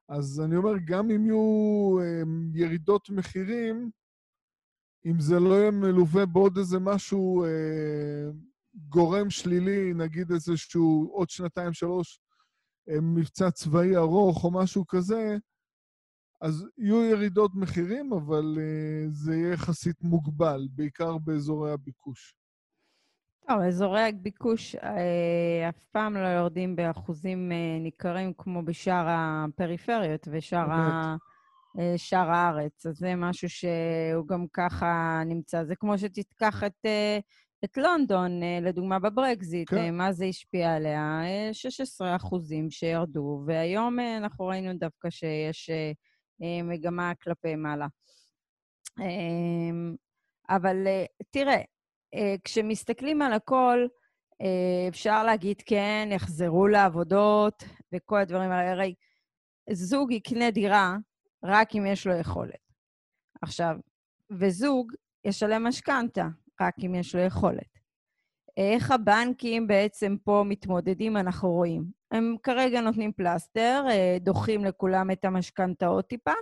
אז 0.08 0.40
אני 0.44 0.56
אומר, 0.56 0.72
גם 0.84 1.10
אם 1.10 1.26
יהיו 1.26 1.98
אה, 2.00 2.22
ירידות 2.54 3.10
מחירים, 3.10 3.90
אם 5.06 5.20
זה 5.20 5.40
לא 5.40 5.54
יהיה 5.54 5.70
מלווה 5.70 6.26
בעוד 6.26 6.58
איזה 6.58 6.78
משהו 6.78 7.44
אה, 7.44 8.30
גורם 8.74 9.30
שלילי, 9.30 9.94
נגיד 9.94 10.30
איזשהו 10.32 11.10
עוד 11.12 11.30
שנתיים, 11.30 11.72
שלוש, 11.72 12.20
אה, 12.88 13.00
מבצע 13.00 13.50
צבאי 13.50 13.96
ארוך 13.96 14.44
או 14.44 14.50
משהו 14.50 14.86
כזה, 14.86 15.36
אז 16.40 16.66
יהיו 16.78 17.04
ירידות 17.04 17.50
מחירים, 17.54 18.12
אבל 18.12 18.58
אה, 18.58 19.06
זה 19.10 19.34
יהיה 19.34 19.52
יחסית 19.52 20.02
מוגבל, 20.02 20.68
בעיקר 20.70 21.18
באזורי 21.18 21.72
הביקוש. 21.72 22.36
טוב, 23.48 23.60
אזורי 23.60 24.02
הביקוש 24.08 24.74
אה, 24.74 25.68
אף 25.68 25.78
פעם 25.92 26.14
לא 26.16 26.28
יורדים 26.28 26.76
באחוזים 26.76 27.52
אה, 27.52 27.78
ניכרים 27.80 28.32
כמו 28.38 28.62
בשאר 28.62 29.06
הפריפריות 29.08 30.28
ושאר 30.32 30.70
ה... 30.70 31.16
אה, 31.78 31.94
שאר 31.96 32.30
הארץ. 32.30 32.86
אז 32.86 32.96
זה 32.96 33.14
משהו 33.16 33.48
שהוא 33.48 34.26
גם 34.28 34.46
ככה 34.52 35.22
נמצא. 35.26 35.64
זה 35.64 35.76
כמו 35.76 35.98
שתיקח 35.98 36.64
את, 36.64 36.86
אה, 36.86 37.18
את 37.64 37.76
לונדון, 37.76 38.42
אה, 38.42 38.58
לדוגמה, 38.62 38.98
בברקזיט, 38.98 39.70
כן. 39.70 39.94
מה 39.94 40.12
זה 40.12 40.24
השפיע 40.24 40.74
עליה? 40.74 41.20
16 41.52 42.16
אחוזים 42.16 42.70
שירדו, 42.70 43.42
והיום 43.46 43.98
אנחנו 44.00 44.46
ראינו 44.46 44.78
דווקא 44.78 45.10
שיש 45.10 45.70
מגמה 46.64 47.12
כלפי 47.22 47.56
מעלה. 47.56 47.86
אבל 50.48 50.86
תראה, 51.30 51.62
אה, 52.14 52.34
כשמסתכלים 52.44 53.22
על 53.22 53.32
הכל, 53.32 53.86
אה, 54.40 54.88
אפשר 54.88 55.24
להגיד, 55.24 55.62
כן, 55.66 56.08
יחזרו 56.12 56.66
לעבודות 56.66 57.62
וכל 57.92 58.18
הדברים 58.18 58.50
האלה. 58.50 58.70
הרי 58.70 58.94
זוג 59.70 60.12
יקנה 60.12 60.50
דירה 60.50 60.96
רק 61.44 61.74
אם 61.74 61.86
יש 61.86 62.06
לו 62.06 62.14
יכולת. 62.14 62.72
עכשיו, 63.42 63.76
וזוג 64.30 64.92
ישלם 65.24 65.66
משכנתה 65.66 66.28
רק 66.62 66.74
אם 66.86 66.94
יש 66.94 67.14
לו 67.14 67.20
יכולת. 67.20 67.78
איך 68.56 68.90
הבנקים 68.90 69.66
בעצם 69.66 70.16
פה 70.24 70.44
מתמודדים, 70.46 71.16
אנחנו 71.16 71.50
רואים. 71.50 71.84
הם 72.10 72.36
כרגע 72.42 72.80
נותנים 72.80 73.12
פלסטר, 73.12 73.84
אה, 73.90 74.16
דוחים 74.20 74.64
לכולם 74.64 75.10
את 75.10 75.24
המשכנתאות 75.24 76.06
טיפה, 76.08 76.32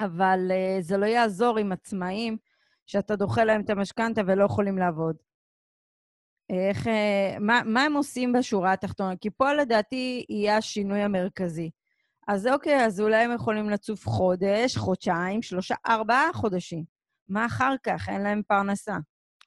אבל 0.00 0.50
זה 0.80 0.96
לא 0.96 1.06
יעזור 1.06 1.58
עם 1.58 1.72
עצמאים 1.72 2.36
שאתה 2.86 3.16
דוחה 3.16 3.44
להם 3.44 3.60
את 3.60 3.70
המשכנתה 3.70 4.20
ולא 4.26 4.44
יכולים 4.44 4.78
לעבוד. 4.78 5.16
איך, 6.50 6.86
אה, 6.86 7.36
מה, 7.40 7.60
מה 7.64 7.82
הם 7.82 7.92
עושים 7.92 8.32
בשורה 8.32 8.72
התחתונה? 8.72 9.16
כי 9.16 9.30
פה 9.30 9.52
לדעתי 9.52 10.26
יהיה 10.28 10.56
השינוי 10.56 11.00
המרכזי. 11.00 11.70
אז 12.28 12.46
אוקיי, 12.46 12.84
אז 12.86 13.00
אולי 13.00 13.24
הם 13.24 13.32
יכולים 13.34 13.70
לצוף 13.70 14.06
חודש, 14.06 14.76
חודשיים, 14.76 15.42
שלושה, 15.42 15.74
ארבעה 15.86 16.32
חודשים. 16.32 16.84
מה 17.28 17.46
אחר 17.46 17.74
כך? 17.82 18.08
אין 18.08 18.22
להם 18.22 18.42
פרנסה. 18.48 18.96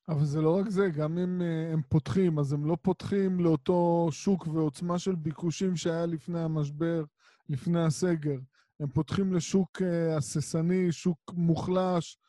אבל 0.10 0.26
זה 0.26 0.42
לא 0.42 0.58
רק 0.58 0.70
זה, 0.70 0.90
גם 0.90 1.18
אם 1.18 1.42
uh, 1.42 1.74
הם 1.74 1.82
פותחים, 1.90 2.40
אז 2.40 2.54
הם 2.54 2.66
לא 2.66 2.78
פותחים 2.82 3.40
לאותו 3.40 4.08
שוק 4.12 4.48
ועוצמה 4.48 5.00
של 5.00 5.16
ביקושים 5.16 5.76
שהיה 5.76 6.06
לפני 6.06 6.40
המשבר, 6.40 7.04
לפני 7.50 7.84
הסגר. 7.86 8.40
הם 8.80 8.88
פותחים 8.88 9.34
לשוק 9.34 9.82
uh, 9.82 10.18
הססני, 10.18 10.92
שוק 10.92 11.34
מוחלש, 11.34 12.20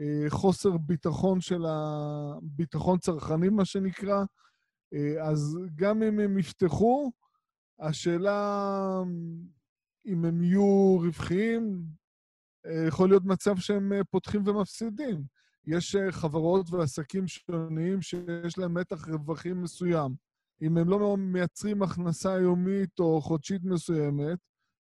אה, 0.00 0.30
חוסר 0.30 0.76
ביטחון 0.76 1.40
של 1.40 1.64
הביטחון 1.68 2.98
צרכני, 2.98 3.48
מה 3.48 3.64
שנקרא. 3.64 4.24
אה, 4.94 5.28
אז 5.28 5.58
גם 5.74 6.02
אם 6.02 6.20
הם 6.20 6.38
יפתחו, 6.38 7.12
השאלה 7.80 9.02
אם 10.06 10.24
הם 10.24 10.42
יהיו 10.42 10.96
רווחיים, 11.00 11.82
אה, 12.66 12.84
יכול 12.88 13.08
להיות 13.08 13.24
מצב 13.24 13.56
שהם 13.56 13.92
פותחים 14.10 14.42
ומפסידים. 14.46 15.39
יש 15.70 15.96
חברות 16.10 16.70
ועסקים 16.70 17.24
שונים 17.26 18.02
שיש 18.02 18.58
להם 18.58 18.74
מתח 18.74 19.08
רווחים 19.08 19.62
מסוים. 19.62 20.14
אם 20.62 20.78
הם 20.78 20.88
לא 20.88 21.16
מייצרים 21.16 21.82
הכנסה 21.82 22.32
יומית 22.32 23.00
או 23.00 23.20
חודשית 23.20 23.64
מסוימת, 23.64 24.38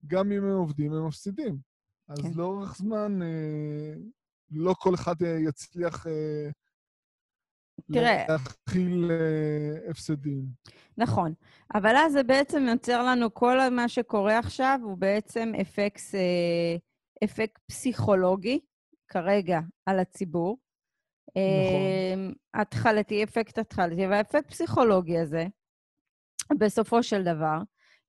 גם 0.07 0.33
אם 0.33 0.45
הם 0.45 0.57
עובדים, 0.57 0.93
הם 0.93 1.07
מפסידים. 1.07 1.59
אז 2.09 2.21
כן. 2.21 2.31
לאורך 2.35 2.77
זמן 2.77 3.19
לא 4.51 4.75
כל 4.79 4.95
אחד 4.95 5.23
אה, 5.23 5.39
יצליח 5.49 6.07
אה, 6.07 6.51
תראה... 7.93 8.27
להתחיל 8.29 9.11
אה, 9.11 9.91
הפסדים. 9.91 10.45
נכון. 10.97 11.35
אבל 11.75 11.97
אז 11.97 12.13
זה 12.13 12.23
בעצם 12.23 12.67
יוצר 12.71 13.03
לנו, 13.03 13.35
כל 13.35 13.69
מה 13.71 13.89
שקורה 13.89 14.39
עכשיו 14.39 14.81
הוא 14.83 14.99
בעצם 14.99 15.53
אפקט, 15.61 16.01
אפקט 17.25 17.59
פסיכולוגי, 17.67 18.61
כרגע, 19.09 19.61
על 19.87 19.99
הציבור. 19.99 20.57
נכון. 21.31 22.35
התחלתי, 22.55 23.25
אפקט 23.25 23.59
התחלתי, 23.59 24.07
והאפקט 24.07 24.51
פסיכולוגי 24.51 25.19
הזה, 25.19 25.47
בסופו 26.59 27.03
של 27.03 27.23
דבר, 27.23 27.59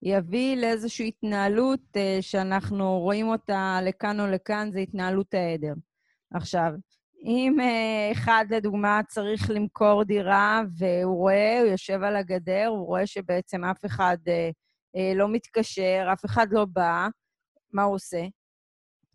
יביא 0.02 0.58
לאיזושהי 0.58 1.08
התנהלות 1.08 1.98
שאנחנו 2.22 3.00
רואים 3.00 3.28
אותה 3.28 3.80
לכאן 3.84 4.20
או 4.20 4.28
לכאן, 4.28 4.70
זה 4.72 4.80
התנהלות 4.80 5.34
העדר. 5.34 5.74
עכשיו, 6.34 6.72
אם 7.24 7.56
uh, 7.60 8.12
אחד, 8.12 8.46
לדוגמה, 8.50 9.02
צריך 9.08 9.50
למכור 9.50 10.04
דירה 10.04 10.62
והוא 10.78 11.18
רואה, 11.18 11.60
הוא 11.60 11.68
יושב 11.68 12.04
על 12.04 12.16
הגדר, 12.16 12.68
הוא 12.68 12.88
רואה 12.88 13.08
שבעצם 13.08 13.64
אף 13.64 13.86
אחד 13.86 14.18
לא 15.16 15.30
מתקשר, 15.30 16.08
אף 16.14 16.26
אחד 16.26 16.48
לא 16.52 16.66
בא, 16.66 17.08
מה 17.74 17.84
הוא 17.84 17.96
עושה? 17.96 18.22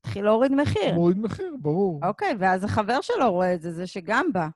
מתחיל 0.06 0.24
להוריד 0.24 0.52
מחיר. 0.52 0.94
מוריד 0.94 1.18
מחיר, 1.18 1.56
ברור. 1.60 2.00
אוקיי, 2.04 2.34
ואז 2.38 2.64
החבר 2.64 3.00
שלו 3.00 3.32
רואה 3.32 3.54
את 3.54 3.62
זה, 3.62 3.72
זה 3.72 3.86
שגם 3.86 4.26
בא. 4.32 4.48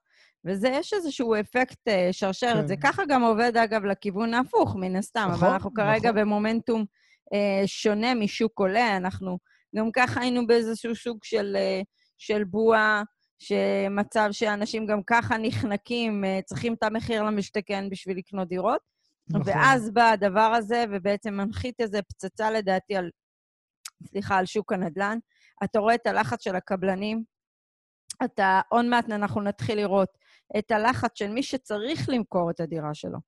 וזה, 0.45 0.69
יש 0.69 0.93
איזשהו 0.93 1.35
אפקט 1.35 1.88
uh, 1.88 1.93
שרשרת. 2.12 2.61
כן. 2.61 2.67
זה 2.67 2.76
ככה 2.76 3.02
גם 3.09 3.23
עובד, 3.23 3.57
אגב, 3.57 3.85
לכיוון 3.85 4.35
ההפוך, 4.35 4.76
מן 4.76 4.97
הסתם. 4.97 5.28
נכון, 5.31 5.45
אבל 5.45 5.52
אנחנו 5.52 5.75
כרגע 5.75 6.11
נכון. 6.11 6.21
במומנטום 6.21 6.85
uh, 7.35 7.67
שונה 7.67 8.14
משוק 8.14 8.59
עולה. 8.59 8.97
אנחנו 8.97 9.38
גם 9.76 9.90
ככה 9.93 10.21
היינו 10.21 10.47
באיזשהו 10.47 10.97
סוג 10.97 11.19
של... 11.23 11.57
Uh, 11.57 11.85
של 12.19 12.45
בועה, 12.45 13.02
שמצב 13.38 14.28
שאנשים 14.33 14.87
גם 14.87 15.02
ככה 15.07 15.37
נחנקים, 15.38 16.25
אה, 16.25 16.40
צריכים 16.45 16.75
את 16.75 16.83
המחיר 16.83 17.23
למשתכן 17.23 17.90
בשביל 17.90 18.19
לקנות 18.19 18.49
דירות. 18.49 18.81
נכון. 19.28 19.43
ואז 19.47 19.90
בא 19.90 20.11
הדבר 20.11 20.52
הזה, 20.57 20.85
ובעצם 20.90 21.35
מנחית 21.35 21.81
איזה 21.81 22.02
פצצה 22.02 22.50
לדעתי 22.50 22.97
על, 22.97 23.11
סליחה, 24.07 24.37
על 24.37 24.47
שוק 24.47 24.73
הנדל"ן. 24.73 25.19
אתה 25.64 25.78
רואה 25.78 25.94
את 25.94 26.06
הלחץ 26.06 26.44
של 26.44 26.56
הקבלנים, 26.56 27.24
אתה, 28.24 28.60
עוד 28.68 28.84
מעט 28.84 29.10
אנחנו 29.10 29.40
נתחיל 29.40 29.78
לראות 29.78 30.08
את 30.58 30.70
הלחץ 30.70 31.10
של 31.14 31.30
מי 31.30 31.42
שצריך 31.42 32.08
למכור 32.08 32.50
את 32.50 32.60
הדירה 32.60 32.94
שלו. 32.94 33.18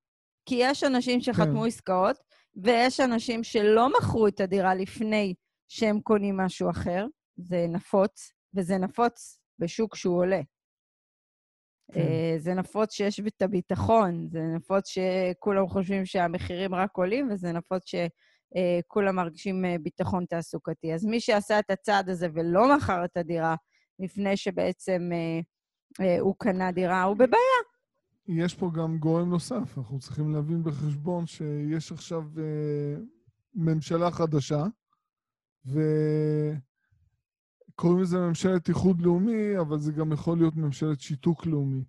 כי 0.46 0.54
יש 0.58 0.84
אנשים 0.84 1.20
שחתמו 1.20 1.60
כן. 1.60 1.66
עסקאות, 1.66 2.16
ויש 2.56 3.00
אנשים 3.00 3.44
שלא 3.44 3.88
מכרו 3.98 4.28
את 4.28 4.40
הדירה 4.40 4.74
לפני 4.74 5.34
שהם 5.68 6.00
קונים 6.00 6.36
משהו 6.36 6.70
אחר, 6.70 7.06
זה 7.36 7.66
נפוץ, 7.68 8.32
וזה 8.54 8.78
נפוץ 8.78 9.38
בשוק 9.58 9.96
שהוא 9.96 10.18
עולה. 10.18 10.40
כן. 11.92 12.00
אה, 12.00 12.34
זה 12.38 12.54
נפוץ 12.54 12.94
שיש 12.94 13.20
את 13.20 13.42
הביטחון, 13.42 14.28
זה 14.30 14.40
נפוץ 14.56 14.88
שכולם 14.88 15.68
חושבים 15.68 16.06
שהמחירים 16.06 16.74
רק 16.74 16.90
עולים, 16.96 17.28
וזה 17.32 17.52
נפוץ 17.52 17.82
שכולם 18.54 19.16
מרגישים 19.16 19.64
אה, 19.64 19.76
ביטחון 19.82 20.24
תעסוקתי. 20.24 20.94
אז 20.94 21.04
מי 21.04 21.20
שעשה 21.20 21.58
את 21.58 21.70
הצעד 21.70 22.08
הזה 22.08 22.28
ולא 22.34 22.76
מכר 22.76 23.04
את 23.04 23.16
הדירה 23.16 23.54
לפני 23.98 24.36
שבעצם 24.36 25.10
אה, 25.12 25.40
אה, 26.00 26.20
הוא 26.20 26.34
קנה 26.38 26.72
דירה, 26.72 27.02
הוא 27.02 27.14
בבעיה. 27.14 27.60
יש 28.28 28.54
פה 28.54 28.70
גם 28.74 28.98
גורם 28.98 29.30
נוסף, 29.30 29.78
אנחנו 29.78 29.98
צריכים 29.98 30.32
להבין 30.32 30.62
בחשבון 30.62 31.26
שיש 31.26 31.92
עכשיו 31.92 32.22
אה, 32.38 32.96
ממשלה 33.54 34.10
חדשה, 34.10 34.64
וקוראים 35.66 36.60
לזה 38.00 38.18
ממשלת 38.18 38.68
איחוד 38.68 39.00
לאומי, 39.00 39.58
אבל 39.60 39.78
זה 39.78 39.92
גם 39.92 40.12
יכול 40.12 40.38
להיות 40.38 40.56
ממשלת 40.56 41.00
שיתוק 41.00 41.46
לאומי. 41.46 41.84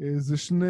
אה, 0.00 0.18
זה 0.18 0.36
שני 0.36 0.66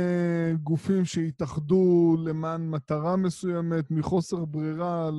גופים 0.62 1.04
שהתאחדו 1.04 2.16
למען 2.26 2.70
מטרה 2.70 3.16
מסוימת, 3.16 3.90
מחוסר 3.90 4.44
ברירה, 4.44 5.10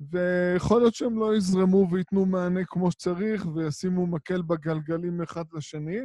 ויכול 0.00 0.80
להיות 0.80 0.94
שהם 0.94 1.18
לא 1.18 1.36
יזרמו 1.36 1.88
וייתנו 1.90 2.26
מענה 2.26 2.60
כמו 2.66 2.92
שצריך 2.92 3.46
וישימו 3.54 4.06
מקל 4.06 4.42
בגלגלים 4.42 5.22
אחד 5.22 5.44
לשני. 5.52 6.00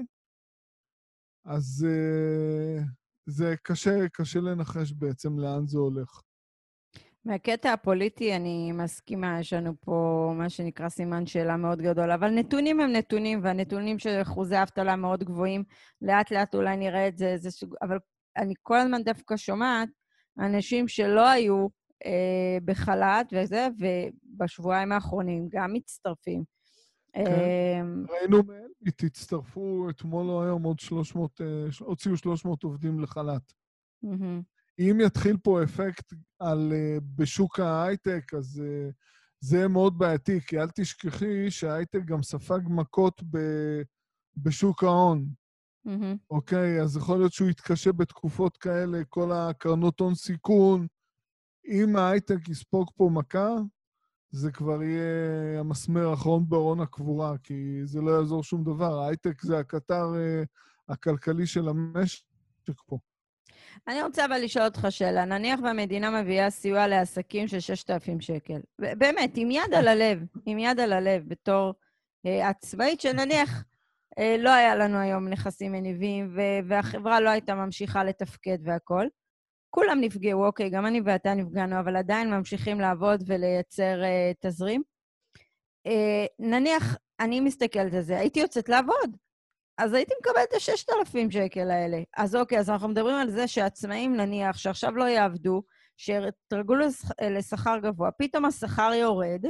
אז 1.46 1.88
uh, 1.88 2.84
זה 3.26 3.56
קשה, 3.64 4.10
קשה 4.14 4.40
לנחש 4.40 4.92
בעצם 4.92 5.40
לאן 5.40 5.68
זה 5.68 5.78
הולך. 5.78 6.22
מהקטע 7.26 7.74
הפוליטי 7.74 8.36
אני 8.36 8.72
מסכימה, 8.72 9.40
יש 9.40 9.54
לנו 9.54 9.74
פה 9.80 10.32
מה 10.38 10.50
שנקרא 10.50 10.90
סימן 10.90 11.26
שאלה 11.26 11.58
מאוד 11.58 11.82
גדול, 11.82 12.12
אבל 12.12 12.30
נתונים 12.30 12.80
הם 12.80 12.92
נתונים, 12.92 13.40
והנתונים 13.44 14.00
של 14.00 14.22
אחוזי 14.22 14.62
אבטלה 14.62 14.96
מאוד 14.96 15.24
גבוהים, 15.24 15.64
לאט 16.02 16.32
לאט 16.32 16.56
אולי 16.56 16.78
נראה 16.78 17.08
את 17.08 17.18
זה, 17.18 17.28
איזה 17.28 17.52
סוג... 17.52 17.76
אבל 17.82 17.98
אני 18.38 18.54
כל 18.64 18.78
הזמן 18.78 19.04
דווקא 19.04 19.38
שומעת 19.38 19.90
אנשים 20.40 20.88
שלא 20.88 21.30
היו 21.30 21.68
אה, 22.06 22.58
בחל"ת 22.66 23.34
וזה, 23.34 23.68
ובשבועיים 23.80 24.92
האחרונים 24.92 25.48
גם 25.52 25.74
מצטרפים. 25.74 26.44
כן. 27.14 27.26
אה, 27.26 27.82
ראינו 28.10 28.44
מאלביט, 28.44 29.04
הצטרפו 29.04 29.90
אתמול 29.90 30.30
או 30.30 30.44
היום 30.44 30.64
עוד 30.64 30.80
300, 30.80 31.42
אה, 31.42 31.46
הוציאו 31.80 32.18
300 32.18 32.64
עובדים 32.64 33.00
לחל"ת. 33.00 33.54
אם 34.80 34.98
יתחיל 35.06 35.38
פה 35.38 35.64
אפקט 35.64 36.14
על, 36.40 36.72
uh, 36.72 37.04
בשוק 37.16 37.60
ההייטק, 37.60 38.34
אז 38.34 38.64
uh, 38.64 38.94
זה 39.40 39.68
מאוד 39.68 39.98
בעייתי, 39.98 40.42
כי 40.42 40.60
אל 40.60 40.68
תשכחי 40.76 41.52
שההייטק 41.52 42.06
גם 42.06 42.24
ספג 42.24 42.60
מכות 42.66 43.22
ב, 43.32 43.38
בשוק 44.38 44.84
ההון. 44.84 45.30
Mm-hmm. 45.88 46.18
אוקיי? 46.30 46.82
אז 46.82 46.98
יכול 46.98 47.18
להיות 47.18 47.34
שהוא 47.34 47.50
יתקשה 47.50 47.92
בתקופות 47.92 48.58
כאלה, 48.58 49.04
כל 49.10 49.32
הקרנות 49.32 50.00
הון 50.00 50.16
סיכון. 50.16 50.88
אם 51.68 51.96
ההייטק 51.96 52.50
יספוג 52.50 52.90
פה 52.96 53.10
מכה, 53.14 53.56
זה 54.32 54.52
כבר 54.52 54.84
יהיה 54.84 55.60
המסמר 55.60 56.10
האחרון 56.10 56.50
בארון 56.50 56.80
הקבורה, 56.80 57.38
כי 57.38 57.82
זה 57.84 58.02
לא 58.02 58.12
יעזור 58.12 58.44
שום 58.44 58.64
דבר. 58.64 59.00
ההייטק 59.00 59.42
זה 59.42 59.60
הקטר 59.60 60.14
uh, 60.14 60.46
הכלכלי 60.90 61.48
של 61.48 61.68
המשק 61.68 62.24
פה. 62.86 62.98
אני 63.88 64.02
רוצה 64.04 64.26
אבל 64.26 64.38
לשאול 64.38 64.66
אותך 64.66 64.88
שאלה. 64.90 65.26
נניח 65.26 65.60
והמדינה 65.64 66.22
מביאה 66.22 66.50
סיוע 66.50 66.88
לעסקים 66.88 67.48
של 67.48 67.60
6,000 67.60 68.22
שקל. 68.22 68.60
באמת, 68.80 69.32
עם 69.36 69.52
יד 69.52 69.74
על 69.74 69.88
הלב, 69.88 70.20
עם 70.46 70.60
יד 70.60 70.80
על 70.80 70.94
הלב, 70.94 71.24
בתור 71.28 71.74
אה, 72.26 72.50
עצמאית, 72.50 73.02
שנניח 73.02 73.64
אה, 74.20 74.36
לא 74.40 74.50
היה 74.50 74.76
לנו 74.76 74.98
היום 74.98 75.28
נכסים 75.28 75.72
מניבים, 75.72 76.38
והחברה 76.68 77.20
לא 77.20 77.30
הייתה 77.30 77.56
ממשיכה 77.56 78.04
לתפקד 78.04 78.58
והכול. 78.64 79.10
כולם 79.70 80.02
נפגעו, 80.02 80.46
אוקיי, 80.46 80.70
גם 80.70 80.86
אני 80.86 81.02
ואתה 81.06 81.34
נפגענו, 81.34 81.80
אבל 81.80 81.96
עדיין 81.96 82.30
ממשיכים 82.30 82.80
לעבוד 82.80 83.24
ולייצר 83.28 84.04
אה, 84.04 84.32
תזרים. 84.40 84.84
אה, 85.88 86.26
נניח, 86.40 86.98
אני 87.20 87.40
מסתכלת 87.40 87.94
על 87.94 88.02
זה, 88.02 88.20
הייתי 88.20 88.40
יוצאת 88.40 88.70
לעבוד. 88.70 89.18
אז 89.78 89.94
הייתי 89.94 90.14
מקבלת 90.22 90.48
את 90.50 90.54
ה-6,000 90.54 91.32
שקל 91.32 91.72
האלה. 91.72 92.02
אז 92.18 92.36
אוקיי, 92.36 92.60
אז 92.60 92.70
אנחנו 92.70 92.88
מדברים 92.88 93.16
על 93.16 93.32
זה 93.32 93.48
שעצמאים, 93.48 94.16
נניח, 94.16 94.58
שעכשיו 94.58 94.96
לא 94.96 95.04
יעבדו, 95.04 95.64
שיתרגלו 95.98 96.76
לשכר 97.22 97.78
גבוה, 97.84 98.12
פתאום 98.12 98.46
השכר 98.46 98.92
יורד, 98.94 99.46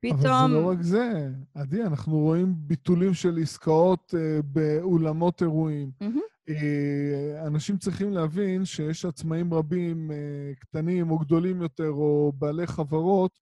פתאום... 0.00 0.26
אבל 0.26 0.48
זה 0.48 0.54
לא 0.54 0.68
רק 0.68 0.82
זה. 0.82 1.28
עדי, 1.54 1.82
אנחנו 1.82 2.18
רואים 2.18 2.54
ביטולים 2.56 3.14
של 3.14 3.38
עסקאות 3.42 4.14
אה, 4.18 4.42
באולמות 4.42 5.42
אירועים. 5.42 5.90
Mm-hmm. 6.02 6.28
אה, 6.48 7.46
אנשים 7.46 7.78
צריכים 7.78 8.12
להבין 8.12 8.64
שיש 8.64 9.04
עצמאים 9.04 9.54
רבים, 9.54 10.10
אה, 10.10 10.54
קטנים 10.60 11.10
או 11.10 11.18
גדולים 11.18 11.62
יותר, 11.62 11.90
או 11.90 12.32
בעלי 12.38 12.66
חברות, 12.66 13.38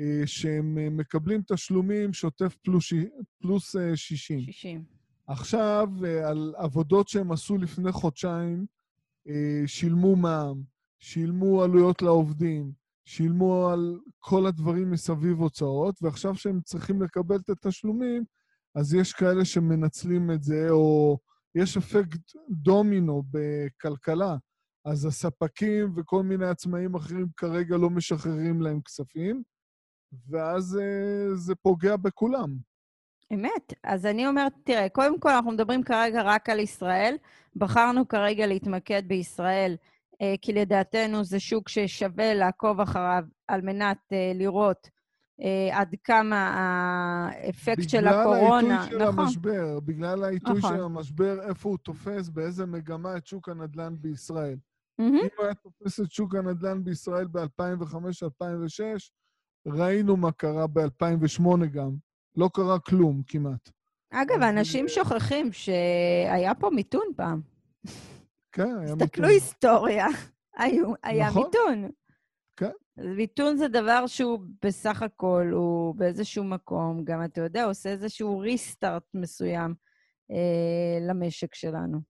אה, 0.00 0.26
שהם 0.26 0.78
אה, 0.78 0.90
מקבלים 0.90 1.42
תשלומים 1.46 2.12
שוטף 2.12 2.56
פלוס, 2.62 2.92
פלוס 3.42 3.76
60. 3.94 4.40
60. 4.40 4.84
עכשיו, 5.28 5.88
אה, 6.04 6.28
על 6.28 6.54
עבודות 6.56 7.08
שהם 7.08 7.32
עשו 7.32 7.58
לפני 7.58 7.92
חודשיים, 7.92 8.66
אה, 9.28 9.62
שילמו 9.66 10.16
מע"מ, 10.16 10.62
שילמו 10.98 11.62
עלויות 11.62 12.02
לעובדים, 12.02 12.72
שילמו 13.04 13.68
על 13.68 13.98
כל 14.18 14.46
הדברים 14.46 14.90
מסביב 14.90 15.38
הוצאות, 15.38 16.02
ועכשיו 16.02 16.34
שהם 16.34 16.60
צריכים 16.60 17.02
לקבל 17.02 17.36
את 17.36 17.48
התשלומים, 17.48 18.24
אז 18.74 18.94
יש 18.94 19.12
כאלה 19.12 19.44
שמנצלים 19.44 20.30
את 20.30 20.42
זה, 20.42 20.70
או 20.70 21.18
יש 21.54 21.76
אפקט 21.76 22.20
דומינו 22.50 23.22
בכלכלה. 23.30 24.36
אז 24.84 25.04
הספקים 25.04 25.92
וכל 25.96 26.22
מיני 26.22 26.46
עצמאים 26.46 26.94
אחרים 26.94 27.26
כרגע 27.36 27.76
לא 27.76 27.90
משחררים 27.90 28.62
להם 28.62 28.80
כספים, 28.80 29.42
ואז 30.28 30.78
אה, 30.78 31.34
זה 31.34 31.54
פוגע 31.54 31.96
בכולם. 31.96 32.56
אמת. 33.34 33.74
אז 33.84 34.06
אני 34.06 34.26
אומרת, 34.26 34.52
תראה, 34.64 34.88
קודם 34.88 35.20
כל 35.20 35.30
אנחנו 35.30 35.50
מדברים 35.50 35.82
כרגע 35.82 36.22
רק 36.22 36.48
על 36.48 36.58
ישראל. 36.58 37.16
בחרנו 37.56 38.08
כרגע 38.08 38.46
להתמקד 38.46 39.02
בישראל, 39.06 39.76
אה, 40.22 40.34
כי 40.42 40.52
לדעתנו 40.52 41.24
זה 41.24 41.40
שוק 41.40 41.68
ששווה 41.68 42.34
לעקוב 42.34 42.80
אחריו 42.80 43.24
על 43.48 43.60
מנת 43.60 43.98
אה, 44.12 44.32
לראות 44.34 44.90
אה, 45.42 45.78
עד 45.80 45.94
כמה 46.04 46.54
האפקט 46.54 47.88
של 47.88 48.06
הקורונה... 48.06 48.86
בגלל 48.86 48.94
העיתוי 48.94 48.98
של 48.98 49.08
נכון. 49.08 49.24
המשבר, 49.24 49.80
בגלל 49.80 50.24
העיתוי 50.24 50.58
נכון. 50.58 50.76
של 50.76 50.82
המשבר, 50.82 51.42
איפה 51.48 51.68
הוא 51.68 51.78
תופס, 51.78 52.28
באיזה 52.28 52.66
מגמה 52.66 53.16
את 53.16 53.26
שוק 53.26 53.48
הנדל"ן 53.48 53.94
בישראל. 54.00 54.56
Mm-hmm. 55.00 55.04
אם 55.04 55.28
הוא 55.38 55.44
היה 55.44 55.54
תופס 55.54 56.00
את 56.00 56.12
שוק 56.12 56.34
הנדל"ן 56.34 56.84
בישראל 56.84 57.26
ב-2005-2006, 57.26 59.10
ראינו 59.66 60.16
מה 60.16 60.32
קרה 60.32 60.66
ב-2008 60.66 61.66
גם. 61.72 61.90
לא 62.36 62.50
קרה 62.54 62.78
כלום 62.78 63.22
כמעט. 63.26 63.70
אגב, 64.10 64.42
אנשים 64.42 64.88
שוכחים 64.88 65.52
שהיה 65.52 66.54
פה 66.54 66.70
מיתון 66.70 67.06
פעם. 67.16 67.40
כן, 68.52 68.62
היה 68.62 68.80
מיתון. 68.80 68.98
תסתכלו 68.98 69.28
היסטוריה, 69.28 70.06
היו, 70.56 70.92
היה 71.02 71.28
נכון. 71.28 71.42
מיתון. 71.42 71.90
כן. 72.56 72.70
מיתון 72.96 73.56
זה 73.56 73.68
דבר 73.68 74.06
שהוא 74.06 74.40
בסך 74.64 75.02
הכל, 75.02 75.50
הוא 75.52 75.94
באיזשהו 75.94 76.44
מקום, 76.44 77.04
גם 77.04 77.24
אתה 77.24 77.40
יודע, 77.40 77.64
עושה 77.64 77.90
איזשהו 77.90 78.38
ריסטארט 78.38 79.02
מסוים 79.14 79.74
אה, 80.30 80.98
למשק 81.08 81.54
שלנו. 81.54 82.00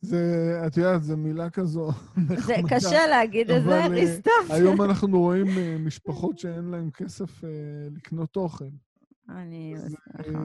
זה, 0.00 0.62
את 0.66 0.76
יודעת, 0.76 1.02
זו 1.02 1.16
מילה 1.16 1.50
כזו 1.50 1.88
נחמדה. 2.30 2.38
זה 2.38 2.54
קשה 2.68 3.06
להגיד 3.06 3.50
את 3.50 3.62
זה, 3.62 3.86
ריסטארט. 3.86 4.50
היום 4.50 4.82
אנחנו 4.82 5.20
רואים 5.20 5.46
אה, 5.58 5.76
משפחות 5.78 6.38
שאין 6.38 6.64
להן 6.64 6.90
כסף 6.94 7.44
אה, 7.44 7.50
לקנות 7.96 8.36
אוכל. 8.36 8.64
אני. 9.28 9.74
אה, 10.18 10.40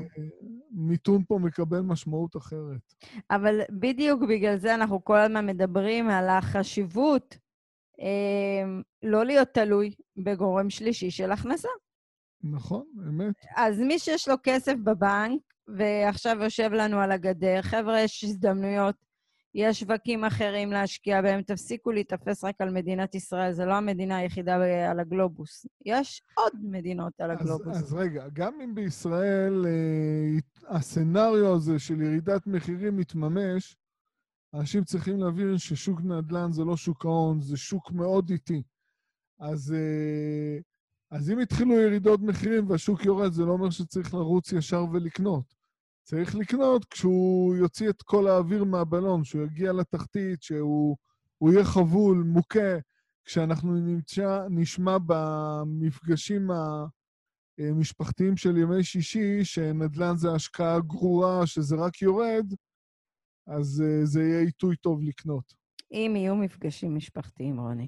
מיתון 0.72 1.24
פה 1.28 1.40
מקבל 1.40 1.82
משמעות 1.82 2.38
אחרת. 2.38 2.94
אבל 3.32 3.62
בדיוק 3.70 4.22
בגלל 4.30 4.58
זה 4.58 4.74
אנחנו 4.74 5.04
כל 5.04 5.20
הזמן 5.20 5.46
מדברים 5.46 6.10
על 6.10 6.30
החשיבות 6.30 7.38
אה, 8.00 8.80
לא 9.04 9.26
להיות 9.26 9.48
תלוי 9.48 9.94
בגורם 10.18 10.70
שלישי 10.70 11.12
של 11.12 11.32
הכנסה. 11.32 11.70
נכון, 12.44 12.86
אמת. 13.08 13.36
אז 13.56 13.80
מי 13.80 14.00
שיש 14.00 14.28
לו 14.28 14.36
כסף 14.44 14.74
בבנק, 14.84 15.42
ועכשיו 15.68 16.38
יושב 16.44 16.70
לנו 16.74 17.00
על 17.00 17.12
הגדר, 17.12 17.62
חבר'ה, 17.62 18.00
יש 18.00 18.24
הזדמנויות 18.24 18.96
יש 19.56 19.80
שווקים 19.80 20.24
אחרים 20.24 20.72
להשקיע 20.72 21.22
בהם, 21.22 21.42
תפסיקו 21.42 21.92
להיתפס 21.92 22.44
רק 22.44 22.62
על 22.62 22.70
מדינת 22.70 23.16
ישראל, 23.16 23.52
זו 23.52 23.66
לא 23.66 23.74
המדינה 23.74 24.18
היחידה 24.18 24.56
על 24.90 25.00
הגלובוס. 25.00 25.66
יש 25.86 26.22
עוד 26.34 26.54
מדינות 26.64 27.14
על 27.22 27.32
הגלובוס. 27.32 27.68
אז, 27.68 27.84
אז 27.84 27.94
רגע, 27.94 28.26
גם 28.34 28.62
אם 28.64 28.76
בישראל 28.76 29.66
אה, 29.66 30.76
הסצנריו 30.78 31.56
הזה 31.56 31.80
של 31.80 32.02
ירידת 32.02 32.48
מחירים 32.48 32.98
מתממש, 32.98 33.78
אנשים 34.54 34.84
צריכים 34.84 35.20
להבין 35.20 35.58
ששוק 35.58 36.02
נדל"ן 36.02 36.52
זה 36.52 36.64
לא 36.64 36.78
שוק 36.78 37.06
ההון, 37.06 37.42
זה 37.42 37.58
שוק 37.58 37.92
מאוד 37.92 38.30
איטי. 38.30 38.64
אז, 39.40 39.74
אה, 39.74 40.60
אז 41.12 41.32
אם 41.32 41.40
התחילו 41.40 41.74
ירידות 41.74 42.22
מחירים 42.22 42.70
והשוק 42.70 43.06
יורד, 43.06 43.32
זה 43.32 43.46
לא 43.46 43.52
אומר 43.52 43.70
שצריך 43.70 44.14
לרוץ 44.14 44.52
ישר 44.52 44.86
ולקנות. 44.94 45.61
צריך 46.04 46.36
לקנות 46.36 46.86
כשהוא 46.86 47.56
יוציא 47.56 47.90
את 47.90 48.02
כל 48.02 48.28
האוויר 48.28 48.64
מהבלון, 48.64 49.24
שהוא 49.24 49.44
יגיע 49.44 49.74
לתחתית, 49.74 50.44
שהוא 50.44 50.98
יהיה 51.42 51.64
חבול, 51.64 52.18
מוכה, 52.18 52.78
כשאנחנו 53.26 53.74
נמצא, 53.74 54.46
נשמע 54.50 54.98
במפגשים 55.06 56.52
אה, 56.52 56.86
משפחתיים 57.74 58.38
של 58.38 58.58
ימי 58.58 58.84
שישי, 58.84 59.44
שנדל"ן 59.46 60.18
זה 60.18 60.32
השקעה 60.32 60.80
גרורה, 60.80 61.48
שזה 61.48 61.76
רק 61.76 62.02
יורד, 62.02 62.46
אז 63.48 63.84
uh, 63.86 64.06
זה 64.06 64.24
יהיה 64.24 64.40
עיתוי 64.40 64.76
טוב 64.76 65.02
לקנות. 65.04 65.54
אם 65.92 66.14
יהיו 66.16 66.36
מפגשים 66.36 66.96
משפחתיים, 66.96 67.60
רוני. 67.60 67.88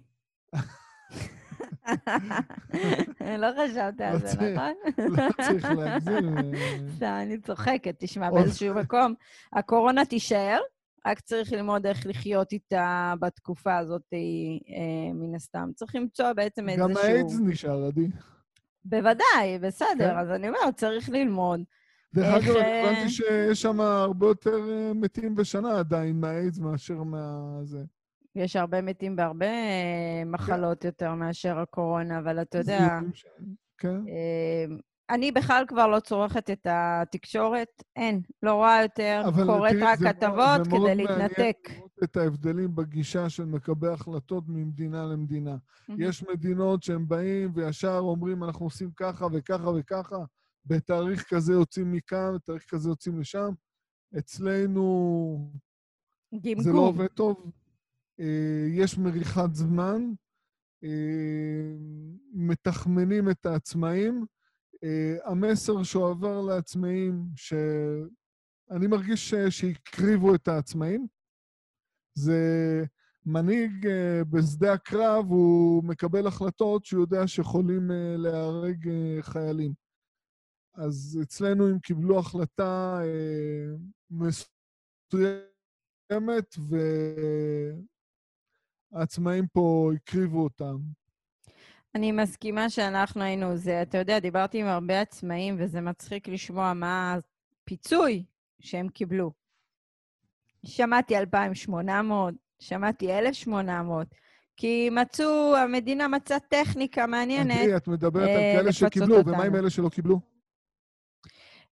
לא 3.41 3.47
חשבת 3.57 4.01
על 4.01 4.19
זה, 4.19 4.37
נכון? 4.41 4.73
לא 4.97 5.29
צריך 5.41 5.65
להגזים. 5.65 6.35
סתם, 6.95 7.19
אני 7.21 7.37
צוחקת. 7.37 7.95
תשמע, 7.99 8.31
באיזשהו 8.31 8.75
מקום, 8.75 9.13
הקורונה 9.53 10.05
תישאר, 10.05 10.59
רק 11.07 11.19
צריך 11.19 11.51
ללמוד 11.51 11.85
איך 11.85 12.07
לחיות 12.07 12.51
איתה 12.51 13.13
בתקופה 13.19 13.77
הזאת, 13.77 14.13
אה, 14.13 15.13
מן 15.13 15.35
הסתם. 15.35 15.69
צריך 15.75 15.95
למצוא 15.95 16.33
בעצם 16.33 16.69
איזשהו... 16.69 16.89
גם 16.89 16.97
האיידס 16.97 17.39
נשאר, 17.39 17.85
עדי. 17.85 18.07
בוודאי, 18.85 19.59
בסדר. 19.61 20.11
כן. 20.11 20.17
אז 20.17 20.29
אני 20.29 20.47
אומרת, 20.47 20.75
צריך 20.75 21.09
ללמוד. 21.09 21.61
דרך 22.13 22.43
אגב, 22.43 22.55
אני 22.55 22.81
הבנתי 22.81 23.01
אה, 23.01 23.09
שיש 23.09 23.61
שם 23.61 23.79
הרבה 23.79 24.27
יותר 24.27 24.69
אה, 24.69 24.93
מתים 24.93 25.35
בשנה 25.35 25.79
עדיין 25.79 26.19
מהאיידס 26.19 26.59
מאשר 26.59 27.03
מה... 27.03 27.59
זה. 27.63 27.83
יש 28.35 28.55
הרבה 28.55 28.81
מתים 28.81 29.15
בהרבה 29.15 29.45
מחלות 30.25 30.81
כן. 30.81 30.87
יותר 30.87 31.13
מאשר 31.13 31.59
הקורונה, 31.59 32.19
אבל 32.19 32.41
אתה 32.41 32.57
יודע... 32.57 32.99
כן. 33.77 34.01
אני 35.09 35.31
בכלל 35.31 35.65
כבר 35.67 35.87
לא 35.87 35.99
צורכת 35.99 36.49
את 36.49 36.67
התקשורת, 36.69 37.83
אין, 37.95 38.21
לא 38.43 38.53
רואה 38.53 38.81
יותר, 38.81 39.23
קוראת 39.45 39.75
רק 39.81 39.99
כתבות 39.99 40.67
כדי 40.67 40.95
להתנתק. 40.95 41.57
זה 41.69 41.77
מאוד 41.77 41.89
את 42.03 42.17
ההבדלים 42.17 42.75
בגישה 42.75 43.29
של 43.29 43.45
מקבלי 43.45 43.93
החלטות 43.93 44.43
ממדינה 44.47 45.05
למדינה. 45.05 45.55
Mm-hmm. 45.55 45.93
יש 45.97 46.23
מדינות 46.23 46.83
שהם 46.83 47.07
באים 47.07 47.51
וישר 47.55 47.97
אומרים, 47.99 48.43
אנחנו 48.43 48.65
עושים 48.65 48.91
ככה 48.95 49.27
וככה 49.31 49.69
וככה, 49.69 50.17
בתאריך 50.65 51.33
כזה 51.33 51.53
יוצאים 51.53 51.91
מכאן, 51.91 52.35
בתאריך 52.35 52.65
כזה 52.69 52.89
יוצאים 52.89 53.19
לשם. 53.19 53.49
אצלנו 54.17 55.51
גמגום. 56.33 56.63
זה 56.63 56.71
לא 56.71 56.79
עובד 56.79 57.07
טוב. 57.07 57.51
אה, 58.19 58.67
יש 58.69 58.97
מריחת 58.97 59.53
זמן, 59.53 60.01
אה, 60.83 61.75
מתחמנים 62.33 63.29
את 63.29 63.45
העצמאים, 63.45 64.25
Uh, 64.83 65.29
המסר 65.29 65.83
שעובר 65.83 66.41
לעצמאים, 66.41 67.25
שאני 67.35 68.87
מרגיש 68.87 69.33
שהקריבו 69.49 70.35
את 70.35 70.47
העצמאים, 70.47 71.07
זה 72.13 72.41
מנהיג 73.25 73.87
בשדה 74.29 74.73
הקרב, 74.73 75.25
הוא 75.25 75.83
מקבל 75.83 76.27
החלטות 76.27 76.85
שהוא 76.85 77.01
יודע 77.01 77.27
שיכולים 77.27 77.91
uh, 77.91 79.21
חיילים. 79.21 79.73
אז 80.75 81.19
אצלנו 81.23 81.67
הם 81.67 81.79
קיבלו 81.79 82.19
החלטה 82.19 82.99
מסוימת, 84.11 85.35
והעצמאים 88.93 89.47
פה 89.47 89.91
הקריבו 89.95 90.43
אותם. 90.43 90.77
אני 91.95 92.11
מסכימה 92.11 92.69
שאנחנו 92.69 93.21
היינו 93.21 93.57
זה. 93.57 93.81
אתה 93.81 93.97
יודע, 93.97 94.19
דיברתי 94.19 94.61
עם 94.61 94.67
הרבה 94.67 95.01
עצמאים, 95.01 95.55
וזה 95.59 95.81
מצחיק 95.81 96.27
לשמוע 96.27 96.73
מה 96.73 97.17
הפיצוי 97.63 98.23
שהם 98.59 98.89
קיבלו. 98.89 99.31
שמעתי 100.65 101.17
2,800, 101.17 102.33
שמעתי 102.59 103.17
1,800, 103.19 104.07
כי 104.57 104.89
מצאו, 104.89 105.55
המדינה 105.55 106.07
מצאה 106.07 106.39
טכניקה 106.39 107.07
מעניינת 107.07 107.57
תראי, 107.57 107.77
את 107.77 107.87
מדברת 107.87 108.29
על 108.29 108.35
אה, 108.35 108.53
כאלה 108.57 108.71
שקיבלו, 108.71 109.25
ומה 109.25 109.43
עם 109.43 109.55
אלה 109.55 109.69
שלא 109.69 109.89
קיבלו? 109.89 110.19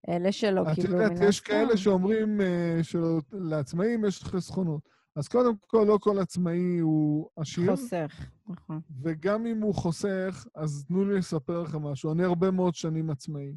אלה 0.08 0.32
שלא 0.32 0.62
קיבלו, 0.74 0.96
מן 0.96 1.04
הסתם. 1.04 1.06
את 1.06 1.12
יודעת, 1.12 1.28
יש 1.28 1.40
כאלה 1.40 1.76
שאומרים 1.76 2.40
אה, 2.40 2.80
שלעצמאים 2.82 4.04
יש 4.04 4.24
חסכונות. 4.24 4.88
אז 5.16 5.28
קודם 5.28 5.52
כל, 5.66 5.84
לא 5.88 5.98
כל 6.00 6.18
עצמאי 6.18 6.78
הוא 6.78 7.28
עשיר. 7.36 7.76
חוסך, 7.76 8.26
נכון. 8.48 8.80
וגם 9.02 9.46
אם 9.46 9.60
הוא 9.60 9.74
חוסך, 9.74 10.46
אז 10.54 10.84
תנו 10.88 11.04
לי 11.04 11.18
לספר 11.18 11.62
לכם 11.62 11.82
משהו. 11.82 12.12
אני 12.12 12.24
הרבה 12.24 12.50
מאוד 12.50 12.74
שנים 12.74 13.10
עצמאי. 13.10 13.56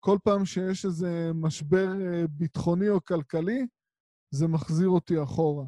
כל 0.00 0.18
פעם 0.24 0.44
שיש 0.44 0.84
איזה 0.84 1.30
משבר 1.34 1.88
אה, 2.00 2.24
ביטחוני 2.30 2.88
או 2.88 3.04
כלכלי, 3.04 3.66
זה 4.30 4.48
מחזיר 4.48 4.88
אותי 4.88 5.22
אחורה. 5.22 5.64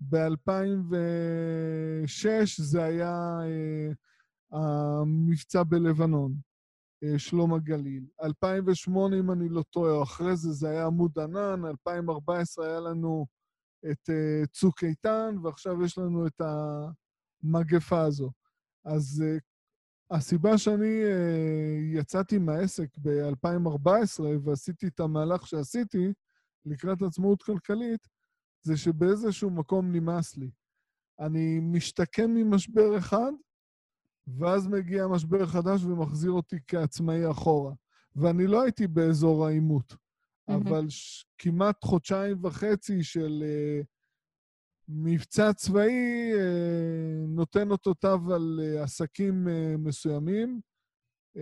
ב-2006 0.00 2.28
זה 2.58 2.84
היה 2.84 3.38
אה, 3.42 3.90
המבצע 4.52 5.62
בלבנון, 5.62 6.34
אה, 7.04 7.18
שלום 7.18 7.54
הגליל. 7.54 8.04
2008, 8.22 9.18
אם 9.18 9.30
אני 9.30 9.48
לא 9.48 9.62
טועה, 9.70 9.92
או 9.92 10.02
אחרי 10.02 10.36
זה, 10.36 10.52
זה 10.52 10.68
היה 10.68 10.86
עמוד 10.86 11.18
ענן, 11.18 11.64
2014 11.64 12.66
היה 12.66 12.80
לנו 12.80 13.26
את 13.90 14.10
uh, 14.10 14.46
צוק 14.46 14.84
איתן, 14.84 15.34
ועכשיו 15.42 15.84
יש 15.84 15.98
לנו 15.98 16.26
את 16.26 16.40
המגפה 16.40 18.00
הזו. 18.00 18.30
אז 18.84 19.24
uh, 19.24 19.40
הסיבה 20.16 20.58
שאני 20.58 21.02
uh, 21.04 21.98
יצאתי 21.98 22.38
מהעסק 22.38 22.98
ב-2014 22.98 24.22
ועשיתי 24.44 24.86
את 24.86 25.00
המהלך 25.00 25.46
שעשיתי 25.46 26.12
לקראת 26.64 27.02
עצמאות 27.02 27.42
כלכלית, 27.42 28.08
זה 28.62 28.76
שבאיזשהו 28.76 29.50
מקום 29.50 29.92
נמאס 29.92 30.36
לי. 30.36 30.50
אני 31.20 31.60
משתקם 31.60 32.30
ממשבר 32.30 32.98
אחד, 32.98 33.32
ואז 34.38 34.66
מגיע 34.66 35.06
משבר 35.06 35.46
חדש 35.46 35.84
ומחזיר 35.84 36.30
אותי 36.30 36.56
כעצמאי 36.66 37.30
אחורה. 37.30 37.72
ואני 38.16 38.46
לא 38.46 38.62
הייתי 38.62 38.86
באזור 38.86 39.46
העימות. 39.46 39.94
אבל 40.48 40.86
כמעט 41.38 41.84
חודשיים 41.84 42.44
וחצי 42.44 43.02
של 43.02 43.42
uh, 43.42 43.84
מבצע 44.88 45.52
צבאי 45.52 45.92
uh, 46.32 46.38
נותן 47.28 47.70
אותותיו 47.70 48.34
על 48.34 48.60
uh, 48.60 48.82
עסקים 48.82 49.46
uh, 49.46 49.50
מסוימים, 49.78 50.60
uh, 51.36 51.40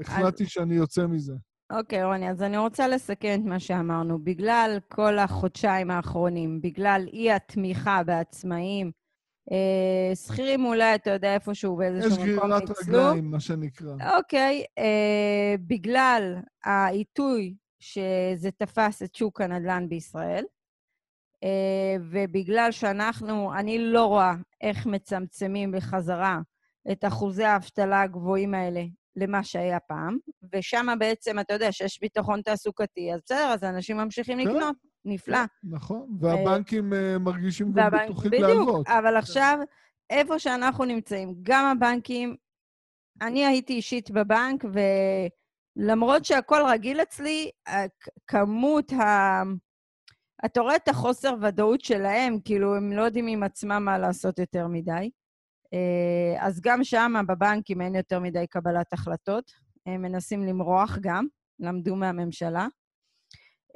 והחלטתי 0.00 0.44
אז... 0.44 0.48
שאני 0.48 0.74
יוצא 0.74 1.06
מזה. 1.06 1.34
אוקיי, 1.72 2.02
okay, 2.02 2.06
רוני, 2.06 2.30
אז 2.30 2.42
אני 2.42 2.56
רוצה 2.56 2.88
לסכם 2.88 3.40
את 3.40 3.44
מה 3.44 3.60
שאמרנו. 3.60 4.18
בגלל 4.18 4.78
כל 4.88 5.18
החודשיים 5.18 5.90
האחרונים, 5.90 6.60
בגלל 6.60 7.06
אי-התמיכה 7.12 8.02
בעצמאים, 8.02 8.86
אה, 8.86 9.05
שכירים 10.14 10.64
אולי, 10.64 10.94
אתה 10.94 11.10
יודע, 11.10 11.34
איפשהו 11.34 11.76
באיזשהו 11.76 12.10
מקום 12.10 12.24
ניצלו. 12.26 12.32
יש 12.32 12.38
גרירת 12.38 12.70
רגליים, 12.88 13.30
מה 13.30 13.40
שנקרא. 13.40 13.94
אוקיי, 14.16 14.64
אה, 14.78 15.54
בגלל 15.66 16.36
העיתוי 16.64 17.54
שזה 17.78 18.50
תפס 18.58 19.02
את 19.02 19.14
שוק 19.14 19.40
הנדל"ן 19.40 19.88
בישראל, 19.88 20.44
אה, 21.44 21.96
ובגלל 22.10 22.68
שאנחנו, 22.70 23.54
אני 23.54 23.78
לא 23.78 24.04
רואה 24.04 24.34
איך 24.60 24.86
מצמצמים 24.86 25.72
בחזרה 25.72 26.38
את 26.92 27.04
אחוזי 27.04 27.44
האבטלה 27.44 28.02
הגבוהים 28.02 28.54
האלה 28.54 28.82
למה 29.16 29.44
שהיה 29.44 29.80
פעם, 29.80 30.18
ושם 30.52 30.86
בעצם, 30.98 31.38
אתה 31.38 31.54
יודע, 31.54 31.72
שיש 31.72 32.00
ביטחון 32.00 32.42
תעסוקתי, 32.42 33.12
אז 33.14 33.20
בסדר, 33.24 33.50
אז 33.54 33.64
אנשים 33.64 33.96
ממשיכים 33.96 34.38
כן. 34.38 34.44
לקנות. 34.44 34.76
נפלא. 35.06 35.38
נכון, 35.64 36.18
והבנקים 36.20 36.92
uh, 36.92 37.18
מרגישים 37.18 37.72
גם 37.72 37.90
בטוחים 37.90 38.32
להלוות. 38.32 38.68
בדיוק, 38.68 38.88
אבל 38.88 39.16
עכשיו, 39.16 39.58
איפה 40.10 40.38
שאנחנו 40.38 40.84
נמצאים, 40.84 41.34
גם 41.42 41.76
הבנקים, 41.76 42.36
אני 43.22 43.46
הייתי 43.46 43.72
אישית 43.72 44.10
בבנק, 44.10 44.64
ולמרות 45.76 46.24
שהכל 46.24 46.62
רגיל 46.68 47.02
אצלי, 47.02 47.50
כמות 48.26 48.92
ה... 48.92 49.42
אתה 50.44 50.60
רואה 50.60 50.76
את 50.76 50.88
החוסר 50.88 51.34
ודאות 51.42 51.80
שלהם, 51.80 52.38
כאילו, 52.44 52.76
הם 52.76 52.92
לא 52.92 53.02
יודעים 53.02 53.26
עם 53.26 53.42
עצמם 53.42 53.82
מה 53.84 53.98
לעשות 53.98 54.38
יותר 54.38 54.66
מדי. 54.66 55.10
אה, 55.74 56.46
אז 56.46 56.60
גם 56.60 56.84
שם, 56.84 57.12
בבנקים, 57.28 57.80
אין 57.80 57.94
יותר 57.94 58.20
מדי 58.20 58.46
קבלת 58.46 58.92
החלטות. 58.92 59.52
הם 59.86 60.02
מנסים 60.02 60.42
למרוח 60.42 60.98
גם, 61.00 61.26
למדו 61.60 61.96
מהממשלה. 61.96 62.66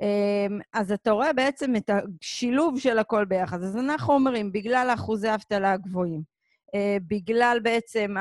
אמ, 0.01 0.61
אז 0.73 0.93
אתה 0.93 1.11
רואה 1.11 1.33
בעצם 1.33 1.77
את 1.77 1.91
השילוב 1.91 2.79
של 2.79 2.99
הכל 2.99 3.25
ביחד. 3.25 3.63
אז 3.63 3.77
אנחנו 3.77 4.15
אומרים, 4.15 4.53
בגלל 4.53 4.91
אחוזי 4.95 5.29
האבטלה 5.29 5.73
הגבוהים, 5.73 6.23
אה, 6.75 6.97
בגלל 7.07 7.59
בעצם 7.63 8.15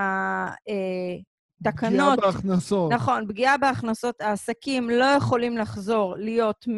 התקנות... 1.62 2.20
פגיעה 2.20 2.32
בהכנסות. 2.32 2.92
נכון, 2.92 3.28
פגיעה 3.28 3.58
בהכנסות. 3.58 4.22
העסקים 4.22 4.90
לא 4.90 5.06
יכולים 5.06 5.58
לחזור 5.58 6.16
להיות 6.18 6.66
100% 6.68 6.72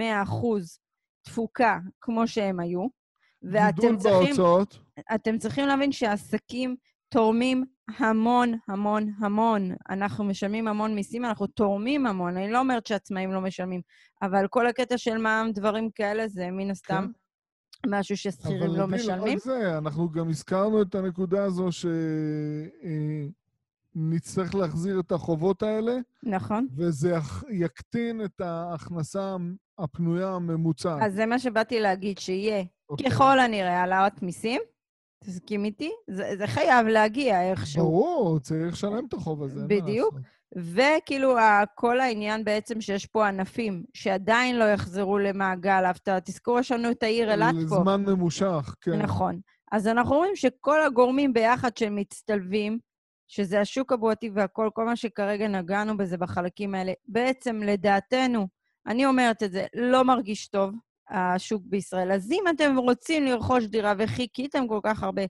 תפוקה 1.24 1.80
כמו 2.02 2.28
שהם 2.28 2.60
היו. 2.60 2.88
גידול 3.44 3.96
בהוצאות. 4.04 4.80
אתם 5.16 5.38
צריכים 5.38 5.68
להבין 5.68 5.92
שהעסקים 5.92 6.76
תורמים 7.12 7.64
המון, 7.98 8.54
המון, 8.68 9.14
המון. 9.20 9.72
אנחנו 9.90 10.24
משלמים 10.24 10.68
המון 10.68 10.96
מיסים, 10.96 11.26
אנחנו 11.26 11.48
תורמים 11.48 12.08
המון. 12.08 12.38
אני 12.38 12.52
לא 12.52 12.60
אומרת 12.60 12.88
שעצמאים 12.88 13.32
לא 13.32 13.42
משלמים, 13.42 13.82
אבל 14.22 14.48
כל 14.50 14.68
הקטע 14.68 14.98
של 14.98 15.18
מע"מ, 15.18 15.52
דברים 15.52 15.90
כאלה, 15.96 16.28
זה 16.28 16.52
מן 16.52 16.72
הסתם 16.72 17.08
כן. 17.84 17.90
משהו 17.90 18.18
ששכירים 18.18 18.76
לא 18.76 18.88
משלמים. 18.88 19.22
אבל 19.22 19.28
לא 19.28 19.34
רק 19.34 19.40
זה, 19.40 19.78
אנחנו 19.78 20.12
גם 20.12 20.30
הזכרנו 20.30 20.82
את 20.82 20.96
הנקודה 20.96 21.44
הזו 21.44 21.72
ש... 21.72 21.86
נצטרך 23.96 24.56
להחזיר 24.56 25.00
את 25.00 25.12
החובות 25.12 25.64
האלה. 25.64 25.98
נכון. 26.24 26.68
וזה 26.76 27.16
יקטין 27.50 28.26
את 28.26 28.42
ההכנסה 28.42 29.36
הפנויה 29.80 30.30
הממוצעת. 30.30 31.02
אז 31.02 31.14
זה 31.14 31.26
מה 31.26 31.40
שבאתי 31.40 31.80
להגיד, 31.80 32.18
שיהיה. 32.18 32.64
אוקיי. 32.90 33.10
ככל 33.12 33.40
הנראה 33.40 33.80
העלאת 33.80 34.22
מיסים, 34.22 34.62
תסכים 35.24 35.66
איתי? 35.66 35.92
זה, 36.08 36.34
זה 36.38 36.48
חייב 36.48 36.88
להגיע 36.88 37.52
איכשהו. 37.52 37.84
ברור, 37.84 38.40
צריך 38.40 38.74
לשלם 38.74 39.06
את 39.08 39.14
החוב 39.14 39.44
הזה. 39.44 39.62
בדיוק. 39.68 40.16
וכאילו, 40.56 41.36
כל 41.76 42.00
העניין 42.00 42.44
בעצם 42.44 42.82
שיש 42.82 43.06
פה 43.06 43.28
ענפים 43.28 43.84
שעדיין 43.94 44.60
לא 44.60 44.64
יחזרו 44.64 45.18
למעגל 45.18 45.86
האבטלה. 45.86 46.20
תזכרו, 46.20 46.60
יש 46.60 46.72
לנו 46.72 46.92
את 46.92 47.04
העיר 47.04 47.32
אילת 47.32 47.54
פה. 47.54 47.60
לזמן 47.60 48.04
ממושך, 48.06 48.76
כן. 48.82 49.02
נכון. 49.02 49.40
אז 49.72 49.88
אנחנו 49.88 50.16
רואים 50.16 50.36
שכל 50.36 50.84
הגורמים 50.84 51.34
ביחד 51.34 51.78
שמצטלבים, 51.78 52.80
שזה 53.28 53.62
השוק 53.62 53.92
הבועתי 53.92 54.30
והכל, 54.34 54.70
כל 54.74 54.86
מה 54.86 54.96
שכרגע 54.96 55.48
נגענו 55.48 55.98
בזה 55.98 56.18
בחלקים 56.18 56.76
האלה, 56.76 56.94
בעצם, 57.08 57.62
לדעתנו, 57.64 58.48
אני 58.88 59.06
אומרת 59.06 59.44
את 59.44 59.52
זה, 59.52 59.66
לא 59.76 60.04
מרגיש 60.04 60.48
טוב, 60.48 60.72
השוק 61.12 61.64
בישראל. 61.66 62.12
אז 62.12 62.32
אם 62.32 62.44
אתם 62.56 62.78
רוצים 62.78 63.26
לרכוש 63.26 63.66
דירה 63.66 63.94
וחיכיתם 63.98 64.68
כל 64.68 64.80
כך 64.84 65.04
הרבה, 65.04 65.22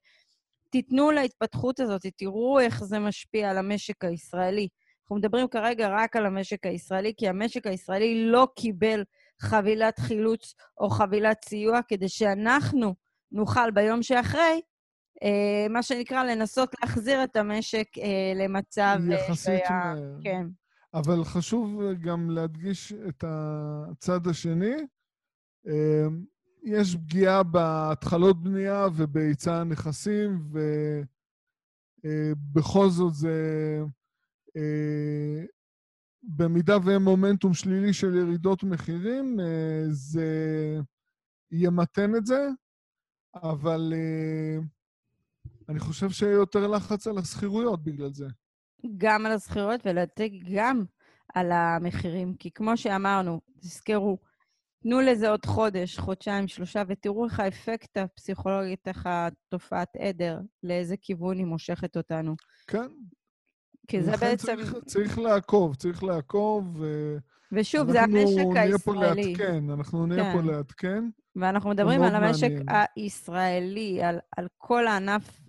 תיתנו 0.70 1.12
להתפתחות 1.12 1.80
הזאת, 1.80 2.02
תראו 2.18 2.60
איך 2.60 2.84
זה 2.84 3.00
משפיע 3.00 3.50
על 3.50 3.58
המשק 3.58 4.06
הישראלי. 4.06 4.68
אנחנו 5.04 5.16
מדברים 5.16 5.48
כרגע 5.48 5.90
רק 5.90 6.16
על 6.16 6.26
המשק 6.26 6.66
הישראלי, 6.66 7.14
כי 7.18 7.28
המשק 7.28 7.68
הישראלי 7.68 8.32
לא 8.32 8.48
קיבל 8.56 9.04
חבילת 9.42 10.00
חילוץ 10.00 10.54
או 10.78 10.90
חבילת 10.90 11.46
סיוע 11.46 11.80
כדי 11.88 12.10
שאנחנו 12.10 12.96
נוכל 13.32 13.72
ביום 13.72 14.04
שאחרי, 14.04 14.62
אה, 15.24 15.68
מה 15.70 15.84
שנקרא, 15.84 16.24
לנסות 16.24 16.76
להחזיר 16.82 17.24
את 17.24 17.36
המשק 17.36 17.88
אה, 17.98 18.34
למצב... 18.36 18.98
אה, 19.12 19.16
יחסית 19.16 19.62
שהיה... 19.68 19.94
כן. 20.24 20.48
אבל 20.94 21.24
חשוב 21.24 21.82
גם 22.02 22.30
להדגיש 22.30 22.94
את 22.94 23.24
הצד 23.28 24.28
השני. 24.28 24.76
אה, 25.68 26.08
יש 26.64 26.96
פגיעה 26.96 27.44
בהתחלות 27.44 28.44
בנייה 28.44 28.88
ובהיצע 28.96 29.56
הנכסים, 29.56 30.40
ובכל 31.98 32.84
אה, 32.84 32.90
זאת 32.90 33.14
זה... 33.14 33.80
אה, 34.58 35.44
במידה 36.24 36.78
ואין 36.86 37.02
מומנטום 37.02 37.54
שלילי 37.54 37.94
של 37.94 38.16
ירידות 38.16 38.64
מחירים, 38.64 39.40
זה 39.90 40.28
ימתן 41.52 42.16
את 42.16 42.26
זה, 42.26 42.48
אבל 43.36 43.94
אני 45.70 45.80
חושב 45.80 46.10
שיהיה 46.10 46.34
יותר 46.34 46.68
לחץ 46.68 47.08
על 47.08 47.18
השכירויות 47.18 47.84
בגלל 47.84 48.14
זה. 48.14 48.28
גם 48.98 49.26
על 49.26 49.32
השכירויות 49.32 49.82
ולתת 49.86 50.30
גם 50.56 50.84
על 51.34 51.52
המחירים, 51.52 52.36
כי 52.36 52.52
כמו 52.52 52.78
שאמרנו, 52.78 53.42
תזכרו, 53.60 54.18
תנו 54.84 55.02
לזה 55.02 55.30
עוד 55.30 55.46
חודש, 55.46 56.00
חודשיים, 56.00 56.48
שלושה, 56.48 56.84
ותראו 56.88 57.26
איך 57.26 57.40
האפקט 57.40 57.98
הפסיכולוגי, 57.98 58.76
איך 58.86 59.10
התופעת 59.10 59.96
עדר, 60.00 60.40
לאיזה 60.64 60.96
כיוון 61.02 61.38
היא 61.38 61.46
מושכת 61.46 61.98
אותנו. 61.98 62.36
כן. 62.68 62.88
כי 63.88 64.02
זה 64.02 64.12
בעצם... 64.12 64.56
צריך, 64.56 64.76
צריך 64.86 65.20
לעקוב, 65.20 65.76
צריך 65.76 66.04
לעקוב. 66.04 66.76
ו... 66.80 67.18
ושוב, 67.52 67.92
זה 67.92 68.02
המשק 68.02 68.38
הישראלי. 68.56 68.64
אנחנו 68.64 68.66
נהיה 68.66 68.78
פה 68.78 68.94
לעדכן, 68.96 69.70
אנחנו 69.70 70.06
נהיה 70.06 70.24
כן. 70.24 70.34
פה 70.34 70.52
לעדכן. 70.52 71.04
ואנחנו 71.36 71.70
מדברים 71.70 72.04
על 72.04 72.16
המשק 72.16 72.50
מעניין. 72.50 72.86
הישראלי, 72.96 74.04
על, 74.04 74.20
על 74.38 74.48
כל 74.58 74.88
הענף 74.88 75.40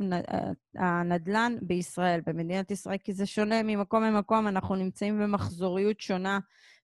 הנדל"ן 0.75 1.57
בישראל, 1.63 2.21
במדינת 2.27 2.71
ישראל, 2.71 2.99
כי 2.99 3.13
זה 3.13 3.27
שונה 3.27 3.63
ממקום 3.63 4.03
למקום, 4.03 4.49
אנחנו 4.49 4.75
נמצאים 4.75 5.19
במחזוריות 5.19 6.01
שונה 6.01 6.39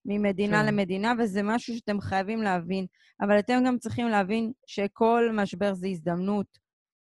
ממדינה 0.09 0.63
כן. 0.63 0.67
למדינה, 0.67 1.13
וזה 1.19 1.43
משהו 1.43 1.75
שאתם 1.75 2.01
חייבים 2.01 2.43
להבין. 2.43 2.87
אבל 3.21 3.39
אתם 3.39 3.63
גם 3.67 3.79
צריכים 3.79 4.09
להבין 4.09 4.53
שכל 4.67 5.31
משבר 5.35 5.75
זה 5.75 5.89
הזדמנות, 5.89 6.59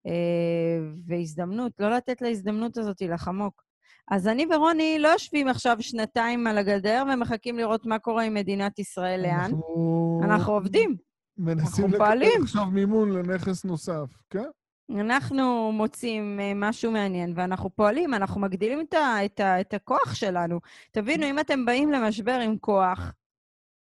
אה, 0.08 0.92
והזדמנות, 1.08 1.72
לא 1.80 1.90
לתת 1.90 2.22
להזדמנות 2.22 2.78
הזאת 2.78 3.02
לחמוק. 3.02 3.64
אז 4.12 4.28
אני 4.28 4.46
ורוני 4.56 5.00
לא 5.00 5.08
יושבים 5.08 5.48
עכשיו 5.48 5.78
שנתיים 5.80 6.48
על 6.48 6.58
הגדר 6.58 7.04
ומחכים 7.14 7.58
לראות 7.58 7.86
מה 7.86 8.00
קורה 8.00 8.24
עם 8.24 8.34
מדינת 8.34 8.80
ישראל, 8.80 9.22
לאן. 9.22 9.52
אנחנו... 9.52 10.22
אנחנו 10.24 10.54
עובדים. 10.54 10.96
מנסים 11.38 11.88
לקבל 11.88 12.22
עכשיו 12.44 12.66
מימון 12.66 13.12
לנכס 13.12 13.66
נוסף, 13.66 14.18
כן? 14.30 14.50
אנחנו 14.96 15.72
מוצאים 15.72 16.40
אה, 16.40 16.52
משהו 16.56 16.92
מעניין 16.92 17.34
ואנחנו 17.36 17.70
פועלים, 17.70 18.14
אנחנו 18.14 18.42
מגדילים 18.42 18.82
את, 18.82 18.94
ה, 18.94 19.26
את, 19.26 19.40
ה, 19.40 19.62
את 19.62 19.74
הכוח 19.74 20.16
שלנו. 20.16 20.60
תבינו, 20.92 21.26
אם 21.26 21.40
אתם 21.40 21.66
באים 21.66 21.92
למשבר 21.92 22.40
עם 22.44 22.58
כוח, 22.58 23.14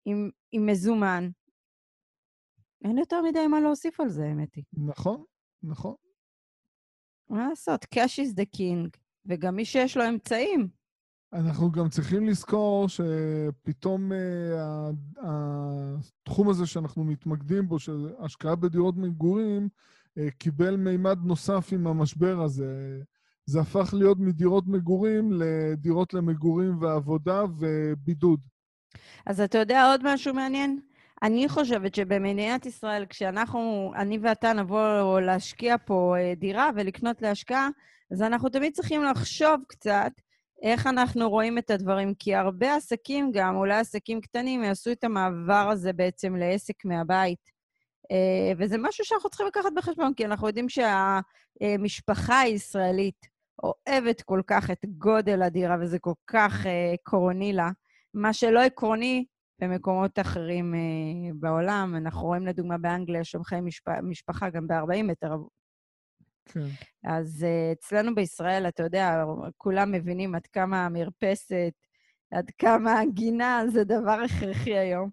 עם, 0.04 0.30
עם 0.52 0.66
מזומן, 0.66 1.30
אין 2.84 2.98
יותר 2.98 3.22
מדי 3.22 3.46
מה 3.46 3.60
להוסיף 3.60 4.00
על 4.00 4.08
זה, 4.08 4.24
האמת 4.24 4.54
היא. 4.54 4.64
נכון, 4.72 5.24
נכון. 5.62 5.94
מה 7.28 7.48
לעשות? 7.48 7.84
cash 7.84 8.18
is 8.24 8.34
the 8.34 8.58
king, 8.58 8.98
וגם 9.26 9.56
מי 9.56 9.64
שיש 9.64 9.96
לו 9.96 10.08
אמצעים. 10.08 10.68
אנחנו 11.32 11.72
גם 11.72 11.88
צריכים 11.88 12.26
לזכור 12.26 12.86
שפתאום 12.88 14.12
uh, 14.12 15.20
התחום 15.22 16.48
הזה 16.48 16.66
שאנחנו 16.66 17.04
מתמקדים 17.04 17.68
בו, 17.68 17.78
של 17.78 18.14
השקעה 18.18 18.56
בדירות 18.56 18.96
מגורים, 18.96 19.68
קיבל 20.38 20.76
מימד 20.76 21.18
נוסף 21.24 21.68
עם 21.72 21.86
המשבר 21.86 22.40
הזה. 22.40 23.00
זה 23.46 23.60
הפך 23.60 23.94
להיות 23.94 24.18
מדירות 24.20 24.64
מגורים 24.66 25.32
לדירות 25.32 26.14
למגורים 26.14 26.82
ועבודה 26.82 27.42
ובידוד. 27.58 28.40
אז 29.26 29.40
אתה 29.40 29.58
יודע 29.58 29.86
עוד 29.86 30.14
משהו 30.14 30.34
מעניין? 30.34 30.80
אני 31.22 31.48
חושבת 31.48 31.94
שבמדינת 31.94 32.66
ישראל, 32.66 33.06
כשאנחנו, 33.06 33.92
אני 33.96 34.18
ואתה 34.18 34.52
נבוא 34.52 35.20
להשקיע 35.20 35.76
פה 35.84 36.14
אה, 36.18 36.34
דירה 36.34 36.70
ולקנות 36.76 37.22
להשקעה, 37.22 37.68
אז 38.12 38.22
אנחנו 38.22 38.48
תמיד 38.48 38.72
צריכים 38.72 39.02
לחשוב 39.04 39.60
קצת 39.68 40.12
איך 40.62 40.86
אנחנו 40.86 41.30
רואים 41.30 41.58
את 41.58 41.70
הדברים, 41.70 42.14
כי 42.18 42.34
הרבה 42.34 42.74
עסקים 42.74 43.30
גם, 43.32 43.56
אולי 43.56 43.78
עסקים 43.78 44.20
קטנים, 44.20 44.64
יעשו 44.64 44.92
את 44.92 45.04
המעבר 45.04 45.68
הזה 45.72 45.92
בעצם 45.92 46.36
לעסק 46.36 46.84
מהבית. 46.84 47.57
אה, 48.10 48.52
וזה 48.58 48.76
משהו 48.78 49.04
שאנחנו 49.04 49.30
צריכים 49.30 49.46
לקחת 49.46 49.72
בחשבון, 49.76 50.14
כי 50.14 50.24
אנחנו 50.24 50.46
יודעים 50.46 50.66
שהמשפחה 50.68 52.40
הישראלית 52.40 53.26
אוהבת 53.62 54.22
כל 54.22 54.42
כך 54.46 54.70
את 54.70 54.84
גודל 54.84 55.42
הדירה, 55.42 55.76
וזה 55.80 55.98
כל 55.98 56.12
כך 56.26 56.66
אה, 56.66 56.92
עקרוני 56.92 57.52
לה. 57.52 57.70
מה 58.14 58.32
שלא 58.32 58.60
עקרוני 58.60 59.24
במקומות 59.60 60.18
אחרים 60.18 60.74
אה, 60.74 61.30
בעולם, 61.34 61.94
אנחנו 61.96 62.26
רואים 62.26 62.46
לדוגמה 62.46 62.78
באנגליה 62.78 63.24
שומחי 63.24 63.56
משפחה 64.02 64.50
גם 64.50 64.66
ב-40 64.66 65.02
מטר 65.02 65.36
כן. 66.48 66.60
אז 67.04 67.46
uh, 67.46 67.72
אצלנו 67.72 68.14
בישראל, 68.14 68.68
אתה 68.68 68.82
יודע, 68.82 69.24
כולם 69.56 69.92
מבינים 69.92 70.34
עד 70.34 70.46
כמה 70.46 70.86
המרפסת, 70.86 71.72
עד 72.30 72.50
כמה 72.58 73.00
הגינה 73.00 73.62
זה 73.72 73.84
דבר 73.84 74.18
הכרחי 74.24 74.78
היום. 74.78 75.10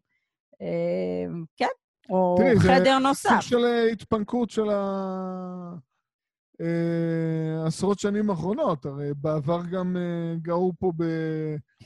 Uh, 0.54 1.46
כן, 1.58 1.66
או 2.10 2.36
תראי, 2.38 2.60
חדר 2.60 3.00
נוסף. 3.00 3.30
תראי, 3.30 3.41
זה 3.41 3.48
סוג 3.48 3.60
של 3.60 3.65
התפנקות 3.91 4.50
של 4.50 4.70
העשרות 7.63 7.98
אה, 7.98 8.02
שנים 8.02 8.30
האחרונות. 8.30 8.86
הרי 8.86 9.12
בעבר 9.22 9.62
גם 9.72 9.96
uh, 9.96 10.39
גרו 10.41 10.72
פה 10.80 10.91
ב... 10.98 11.04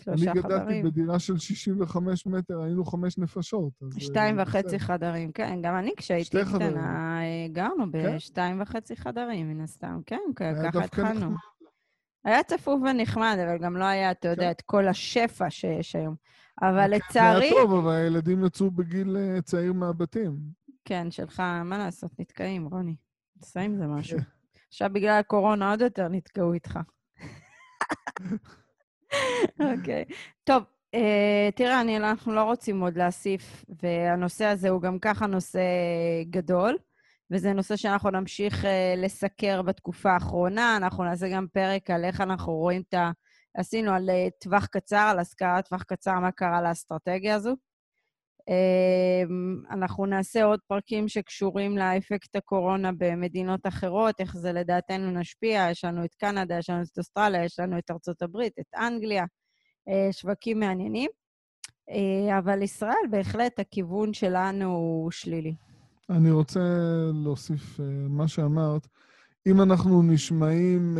אני 0.07 0.21
גדלתי 0.21 0.41
חדרים. 0.41 0.85
בדירה 0.85 1.19
של 1.19 1.37
65 1.37 2.25
מטר, 2.25 2.61
היינו 2.61 2.85
חמש 2.85 3.17
נפשות. 3.17 3.73
שתיים 3.97 4.35
וחצי 4.39 4.79
חדרים, 4.79 5.31
כן. 5.31 5.59
גם 5.61 5.75
אני, 5.75 5.91
כשהייתי 5.97 6.37
קטנה, 6.53 7.19
גרנו 7.51 7.85
כן? 7.91 8.15
בשתיים 8.15 8.61
וחצי 8.61 8.95
חדרים, 8.95 9.49
מן 9.49 9.61
הסתם. 9.61 9.99
כן, 10.05 10.19
ככה 10.35 10.83
התחלנו. 10.83 11.35
היה 12.25 12.43
צפוף 12.43 12.81
ונחמד, 12.81 13.37
אבל 13.45 13.57
גם 13.57 13.77
לא 13.77 13.83
היה, 13.83 14.11
אתה 14.11 14.27
יודע, 14.27 14.45
כן. 14.45 14.51
את 14.51 14.61
כל 14.61 14.87
השפע 14.87 15.49
שיש 15.49 15.95
היום. 15.95 16.15
אבל 16.61 16.87
לצערי... 16.95 17.49
זה 17.49 17.55
היה 17.55 17.63
טוב, 17.63 17.73
אבל 17.73 17.91
הילדים 17.91 18.45
יצאו 18.45 18.71
בגיל 18.71 19.17
אה, 19.17 19.41
צעיר 19.41 19.73
מהבתים. 19.73 20.37
כן, 20.85 21.11
שלך, 21.11 21.39
מה 21.39 21.77
לעשות, 21.77 22.11
נתקעים, 22.19 22.65
רוני. 22.65 22.95
תעשה 23.39 23.59
עם 23.59 23.77
זה 23.77 23.87
משהו. 23.87 24.17
כן. 24.17 24.23
עכשיו, 24.67 24.89
בגלל 24.93 25.19
הקורונה 25.19 25.69
עוד 25.71 25.81
יותר 25.81 26.07
נתקעו 26.07 26.53
איתך. 26.53 26.79
אוקיי. 29.59 30.05
טוב, 30.43 30.63
uh, 30.95 30.99
תראה, 31.55 31.81
אני, 31.81 31.97
אנחנו 31.97 32.33
לא 32.33 32.43
רוצים 32.43 32.81
עוד 32.81 32.97
להוסיף, 32.97 33.65
והנושא 33.83 34.45
הזה 34.45 34.69
הוא 34.69 34.81
גם 34.81 34.99
ככה 34.99 35.27
נושא 35.27 35.61
גדול, 36.29 36.77
וזה 37.31 37.53
נושא 37.53 37.75
שאנחנו 37.75 38.09
נמשיך 38.09 38.63
uh, 38.63 38.67
לסקר 38.97 39.61
בתקופה 39.61 40.11
האחרונה. 40.11 40.77
אנחנו 40.77 41.03
נעשה 41.03 41.29
גם 41.29 41.47
פרק 41.53 41.89
על 41.89 42.05
איך 42.05 42.21
אנחנו 42.21 42.53
רואים 42.53 42.81
את 42.89 42.93
ה... 42.93 43.11
עשינו 43.57 43.91
על 43.91 44.09
uh, 44.09 44.31
טווח 44.39 44.65
קצר, 44.65 45.07
על 45.11 45.19
השכרת 45.19 45.67
טווח 45.67 45.83
קצר, 45.83 46.19
מה 46.19 46.31
קרה 46.31 46.61
לאסטרטגיה 46.61 47.35
הזו. 47.35 47.55
אמ, 48.49 49.61
אנחנו 49.71 50.05
נעשה 50.05 50.43
עוד 50.43 50.59
פרקים 50.67 51.07
שקשורים 51.07 51.77
לאפקט 51.77 52.35
הקורונה 52.35 52.91
במדינות 52.97 53.67
אחרות, 53.67 54.15
איך 54.19 54.37
זה 54.37 54.51
לדעתנו 54.51 55.11
נשפיע. 55.11 55.67
יש 55.71 55.83
לנו 55.85 56.05
את 56.05 56.15
קנדה, 56.15 56.57
יש 56.57 56.69
לנו 56.69 56.81
את 56.81 56.97
אוסטרליה, 56.97 57.45
יש 57.45 57.59
לנו 57.59 57.77
את 57.77 57.91
ארצות 57.91 58.21
הברית, 58.21 58.53
את 58.59 58.65
אנגליה, 58.75 59.25
אה, 59.89 60.09
שווקים 60.11 60.59
מעניינים. 60.59 61.09
אה, 61.89 62.37
אבל 62.37 62.61
ישראל, 62.61 63.05
בהחלט, 63.11 63.59
הכיוון 63.59 64.13
שלנו 64.13 64.65
הוא 64.65 65.11
שלילי. 65.11 65.55
אני 66.09 66.31
רוצה 66.31 66.59
להוסיף 67.23 67.79
אה, 67.79 67.85
מה 68.09 68.27
שאמרת. 68.27 68.87
אם 69.47 69.61
אנחנו 69.61 70.03
נשמעים 70.03 70.97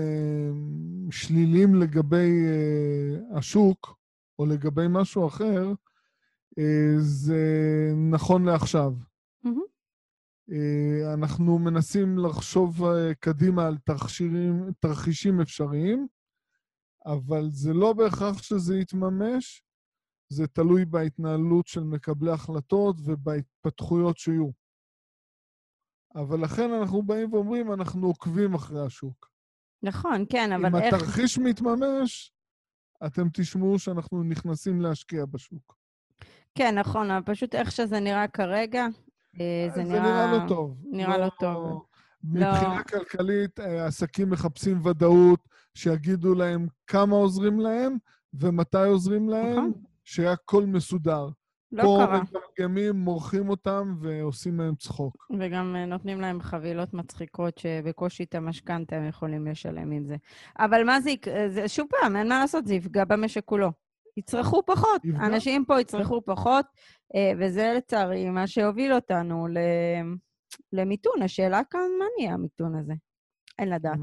שלילים 1.12 1.75
לגבי 1.75 2.45
השוק, 3.36 3.99
או 4.39 4.45
לגבי 4.45 4.86
משהו 4.89 5.28
אחר, 5.28 5.73
אה, 6.60 6.93
זה 6.99 7.43
נכון 8.12 8.45
לעכשיו. 8.45 8.93
Mm-hmm. 9.45 9.69
אנחנו 11.13 11.60
מנסים 11.60 12.17
לחשוב 12.17 12.84
אה, 12.86 13.13
קדימה 13.19 13.67
על 13.67 13.78
תרחישים, 13.78 14.71
תרחישים 14.80 15.41
אפשריים, 15.41 16.08
אבל 17.06 17.49
זה 17.52 17.73
לא 17.73 17.93
בהכרח 17.93 18.41
שזה 18.41 18.78
יתממש, 18.78 19.63
זה 20.30 20.47
תלוי 20.47 20.86
בהתנהלות 20.86 21.67
של 21.67 21.84
מקבלי 21.84 22.32
החלטות 22.32 22.95
ובהתפתחויות 23.04 24.17
שיהיו. 24.17 24.49
אבל 26.15 26.43
לכן 26.43 26.72
אנחנו 26.72 27.04
באים 27.04 27.34
ואומרים, 27.34 27.74
אנחנו 27.74 28.08
עוקבים 28.08 28.54
אחרי 28.54 28.86
השוק. 28.86 29.30
נכון, 29.84 30.26
כן, 30.30 30.52
אבל 30.52 30.65
אם 30.65 30.76
איך... 30.76 30.93
אם 30.93 31.00
התרחיש 31.00 31.38
מתממש, 31.38 32.34
אתם 33.06 33.28
תשמעו 33.34 33.80
שאנחנו 33.80 34.24
נכנסים 34.24 34.82
להשקיע 34.82 35.26
בשוק. 35.26 35.76
כן, 36.56 36.78
נכון, 36.80 37.12
אבל 37.12 37.26
פשוט 37.26 37.56
איך 37.56 37.72
שזה 37.72 38.00
נראה 38.00 38.28
כרגע, 38.28 38.88
אה, 39.39 39.67
זה, 39.76 39.84
נראה... 39.84 40.04
זה 40.04 40.10
נראה 40.10 40.38
לא 40.38 40.48
טוב. 40.48 40.78
נראה 40.91 41.17
לא, 41.17 41.26
לא 41.26 41.32
טוב. 41.39 41.86
מבחינה 42.24 42.78
לא... 42.78 42.84
כלכלית, 42.84 43.60
אה, 43.60 43.86
עסקים 43.86 44.30
מחפשים 44.30 44.86
ודאות, 44.86 45.39
שיגידו 45.74 46.34
להם 46.34 46.67
כמה 46.88 47.15
עוזרים 47.15 47.60
להם 47.60 47.98
ומתי 48.34 48.78
עוזרים 48.78 49.30
להם, 49.30 49.58
נכון. 49.58 49.72
שהכל 50.04 50.65
מסודר. 50.65 51.30
לא 51.71 51.84
פה 51.84 51.97
קרה. 52.05 52.21
פה 52.32 52.39
מגמגמים, 52.58 52.95
מורחים 52.95 53.49
אותם 53.49 53.95
ועושים 54.01 54.58
מהם 54.58 54.75
צחוק. 54.75 55.27
וגם 55.39 55.75
אה, 55.75 55.86
נותנים 55.86 56.21
להם 56.21 56.41
חבילות 56.41 56.93
מצחיקות 56.93 57.58
שבקושי 57.58 58.23
את 58.23 58.36
המשכנתה 58.36 58.95
הם 58.95 59.08
יכולים 59.08 59.47
לשלם 59.47 59.91
עם 59.91 60.05
זה. 60.05 60.15
אבל 60.60 60.84
מה 60.84 61.01
זה 61.01 61.10
יקרה? 61.10 61.67
שוב 61.67 61.88
פעם, 61.89 62.15
אין 62.15 62.29
מה 62.29 62.39
לעשות, 62.39 62.67
זה 62.67 62.75
יפגע 62.75 63.05
במשק 63.05 63.45
כולו. 63.45 63.69
יצרכו 64.17 64.65
פחות. 64.65 65.05
יפגע. 65.05 65.25
אנשים 65.25 65.65
פה 65.65 65.82
יצרכו 65.82 66.21
פחות, 66.25 66.65
אה, 67.15 67.32
וזה 67.39 67.73
לצערי 67.77 68.29
מה 68.29 68.47
שהוביל 68.47 68.93
אותנו 68.93 69.47
למיתון. 70.73 71.21
השאלה 71.21 71.62
כאן, 71.69 71.89
מה 71.99 72.05
נהיה 72.17 72.34
המיתון 72.34 72.75
הזה? 72.75 72.93
אין 73.60 73.69
לדעת. 73.69 74.00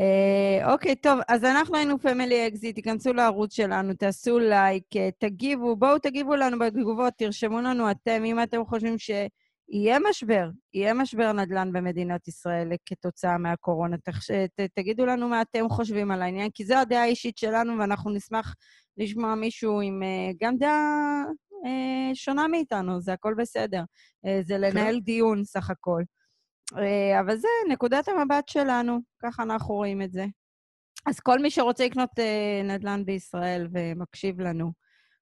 אה, 0.00 0.72
אוקיי, 0.72 0.96
טוב, 0.96 1.18
אז 1.28 1.44
אנחנו 1.44 1.76
היינו 1.76 1.98
Family 1.98 2.46
Exit, 2.46 2.74
תיכנסו 2.74 3.12
לערוץ 3.12 3.54
שלנו, 3.54 3.94
תעשו 3.94 4.38
לייק, 4.38 4.96
אה, 4.96 5.08
תגיבו, 5.18 5.76
בואו 5.76 5.98
תגיבו 5.98 6.36
לנו 6.36 6.58
בתגובות, 6.58 7.12
תרשמו 7.16 7.60
לנו 7.60 7.90
אתם, 7.90 8.24
אם 8.24 8.42
אתם 8.42 8.64
חושבים 8.64 8.98
שיהיה 8.98 9.98
משבר, 10.10 10.48
יהיה 10.74 10.94
משבר 10.94 11.32
נדל"ן 11.32 11.72
במדינת 11.72 12.28
ישראל 12.28 12.68
כתוצאה 12.86 13.38
מהקורונה. 13.38 13.96
תחש... 13.98 14.30
ת, 14.30 14.60
תגידו 14.74 15.06
לנו 15.06 15.28
מה 15.28 15.42
אתם 15.42 15.68
חושבים 15.68 16.10
על 16.10 16.22
העניין, 16.22 16.50
כי 16.54 16.64
זו 16.64 16.74
הדעה 16.74 17.02
האישית 17.02 17.38
שלנו, 17.38 17.78
ואנחנו 17.78 18.10
נשמח 18.10 18.54
לשמוע 18.96 19.34
מישהו 19.34 19.80
עם 19.80 20.02
אה, 20.02 20.36
גם 20.40 20.56
דעה 20.56 21.24
uh, 21.64 22.14
שונה 22.14 22.48
מאיתנו, 22.48 23.00
זה 23.00 23.12
הכל 23.12 23.34
בסדר. 23.38 23.82
Uh, 24.26 24.46
זה 24.46 24.58
לנהל 24.58 24.94
כן. 24.94 25.00
דיון 25.00 25.44
סך 25.44 25.70
הכל. 25.70 26.02
Uh, 26.74 27.20
אבל 27.20 27.36
זה 27.36 27.48
נקודת 27.68 28.08
המבט 28.08 28.48
שלנו, 28.48 28.98
ככה 29.22 29.42
אנחנו 29.42 29.74
רואים 29.74 30.02
את 30.02 30.12
זה. 30.12 30.26
אז 31.06 31.20
כל 31.20 31.38
מי 31.38 31.50
שרוצה 31.50 31.84
לקנות 31.84 32.10
uh, 32.18 32.64
נדל"ן 32.64 33.04
בישראל 33.04 33.68
ומקשיב 33.72 34.40
לנו, 34.40 34.72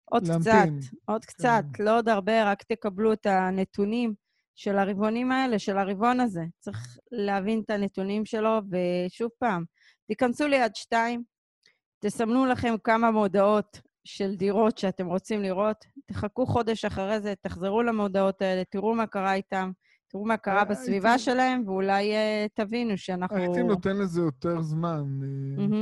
עוד 0.05 0.27
להמתין. 0.27 0.81
קצת, 0.81 0.91
עוד 1.05 1.25
קצת, 1.25 1.65
כן. 1.75 1.85
לא 1.85 1.99
עוד 1.99 2.09
הרבה, 2.09 2.51
רק 2.51 2.63
תקבלו 2.63 3.13
את 3.13 3.27
הנתונים 3.27 4.15
של 4.57 4.79
הרבעונים 4.79 5.33
האלה, 5.33 5.59
של 5.59 5.79
הרבעון 5.79 6.21
הזה. 6.21 6.45
צריך 6.59 6.99
להבין 7.13 7.63
את 7.65 7.71
הנתונים 7.71 8.25
שלו, 8.25 8.61
ושוב 8.71 9.31
פעם, 9.39 9.65
תיכנסו 10.07 10.49
ליד 10.49 10.77
שתיים, 10.77 11.23
תסמנו 11.99 12.47
לכם 12.47 12.75
כמה 12.85 13.11
מודעות 13.11 13.81
של 14.05 14.37
דירות 14.37 14.79
שאתם 14.79 15.07
רוצים 15.07 15.43
לראות, 15.43 15.85
תחכו 16.07 16.47
חודש 16.47 16.85
אחרי 16.85 17.21
זה, 17.21 17.35
תחזרו 17.41 17.83
למודעות 17.83 18.43
האלה, 18.43 18.63
תראו 18.65 18.95
מה 18.95 19.07
קרה 19.07 19.35
איתם, 19.35 19.71
תראו 20.11 20.25
מה 20.25 20.37
קרה 20.37 20.59
אה, 20.59 20.65
בסביבה 20.65 21.19
שלהם, 21.19 21.63
ואולי 21.67 22.13
uh, 22.13 22.49
תבינו 22.55 22.99
שאנחנו... 22.99 23.37
הייתי 23.37 23.63
נותן 23.63 23.97
לזה 23.97 24.21
יותר 24.21 24.61
זמן. 24.61 25.05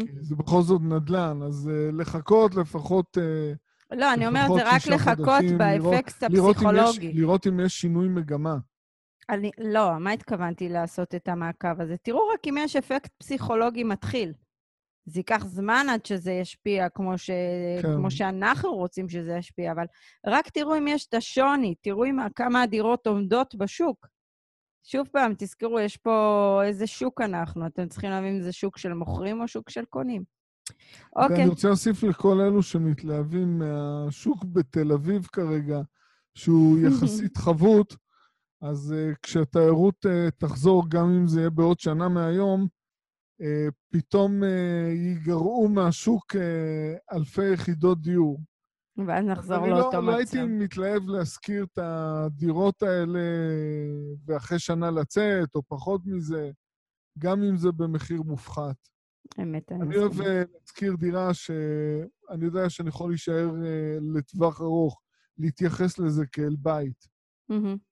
כי 0.01 0.13
זה 0.21 0.37
בכל 0.37 0.63
זאת 0.63 0.81
נדל"ן, 0.83 1.43
אז 1.43 1.71
לחכות 1.93 2.55
לפחות... 2.55 3.19
לא, 3.91 4.15
אני 4.15 4.27
אומרת, 4.27 4.51
זה 4.55 4.63
רק 4.65 4.87
לחכות 4.87 5.45
באפקט 5.59 6.23
הפסיכולוגי. 6.23 7.13
לראות 7.13 7.47
אם 7.47 7.61
יש 7.61 7.73
שינוי 7.73 8.09
מגמה. 8.09 8.57
אני, 9.31 9.51
לא, 9.59 9.99
מה 9.99 10.11
התכוונתי 10.11 10.69
לעשות 10.69 11.15
את 11.15 11.29
המעקב 11.29 11.81
הזה? 11.81 11.97
תראו 12.03 12.29
רק 12.35 12.47
אם 12.49 12.57
יש 12.59 12.77
אפקט 12.77 13.11
פסיכולוגי 13.19 13.85
מתחיל. 13.85 14.33
זה 15.07 15.21
ייקח 15.21 15.45
זמן 15.45 15.87
עד 15.91 16.07
שזה 16.07 16.33
ישפיע 16.33 16.89
כמו, 16.89 17.19
ש... 17.19 17.31
כן. 17.83 17.95
כמו 17.97 18.11
שאנחנו 18.11 18.75
רוצים 18.75 19.09
שזה 19.09 19.37
ישפיע, 19.37 19.73
אבל 19.73 19.85
רק 20.27 20.49
תראו 20.49 20.79
אם 20.79 20.89
יש 20.89 21.07
את 21.07 21.15
השוני, 21.15 21.75
תראו 21.81 22.05
עם 22.05 22.17
כמה 22.35 22.63
הדירות 22.63 23.07
עומדות 23.07 23.55
בשוק. 23.55 24.07
שוב 24.91 25.09
פעם, 25.13 25.33
תזכרו, 25.39 25.81
יש 25.81 25.97
פה 25.97 26.61
איזה 26.65 26.87
שוק 26.87 27.21
אנחנו. 27.21 27.67
אתם 27.67 27.89
צריכים 27.89 28.11
להבין 28.11 28.35
אם 28.35 28.43
זה 28.43 28.53
שוק 28.53 28.79
של 28.79 28.93
מוכרים 28.93 29.41
או 29.41 29.49
שוק 29.49 29.71
של 29.71 29.85
קונים. 29.85 30.25
אוקיי. 31.17 31.37
ואני 31.37 31.49
רוצה 31.49 31.69
להוסיף 31.69 32.03
לכל 32.03 32.41
אלו 32.41 32.63
שמתלהבים 32.63 33.59
מהשוק 33.59 34.45
בתל 34.45 34.93
אביב 34.93 35.27
כרגע, 35.33 35.81
שהוא 36.35 36.79
יחסית 36.87 37.37
חבוט, 37.37 37.95
אז 38.63 38.95
uh, 38.95 39.17
כשהתיירות 39.23 40.07
uh, 40.07 40.31
תחזור, 40.39 40.85
גם 40.89 41.11
אם 41.11 41.27
זה 41.27 41.41
יהיה 41.41 41.51
בעוד 41.51 41.81
שנה 41.81 42.09
מהיום, 42.09 42.69
אה, 43.43 43.69
פתאום 43.93 44.45
אה, 44.45 44.93
ייגרעו 44.93 45.69
מהשוק 45.69 46.37
אה, 46.37 47.17
אלפי 47.17 47.53
יחידות 47.53 48.01
דיור. 48.01 48.41
ואז 49.07 49.25
נחזור 49.25 49.67
לאותו 49.67 49.89
מצב. 49.89 49.97
אני 49.97 50.07
לא, 50.07 50.13
לא 50.13 50.17
הייתי 50.17 50.43
מתלהב 50.45 51.09
להשכיר 51.09 51.65
את 51.65 51.79
הדירות 51.83 52.83
האלה 52.83 53.21
ואחרי 54.27 54.59
שנה 54.59 54.91
לצאת, 54.91 55.55
או 55.55 55.63
פחות 55.69 56.01
מזה, 56.05 56.51
גם 57.19 57.43
אם 57.43 57.57
זה 57.57 57.73
במחיר 57.73 58.23
מופחת. 58.23 58.77
אמת, 59.43 59.73
אני 59.73 59.83
אני 59.83 59.97
אוהב 59.97 60.13
להזכיר 60.21 60.97
דירה 60.97 61.35
שאני 61.35 62.45
יודע 62.45 62.71
שאני 62.71 62.89
יכול 62.89 63.11
להישאר 63.11 63.51
לטווח 64.15 64.61
ארוך, 64.61 65.01
להתייחס 65.39 65.99
לזה 65.99 66.27
כאל 66.33 66.57
בית. 66.59 67.09
Mm-hmm. 67.53 67.88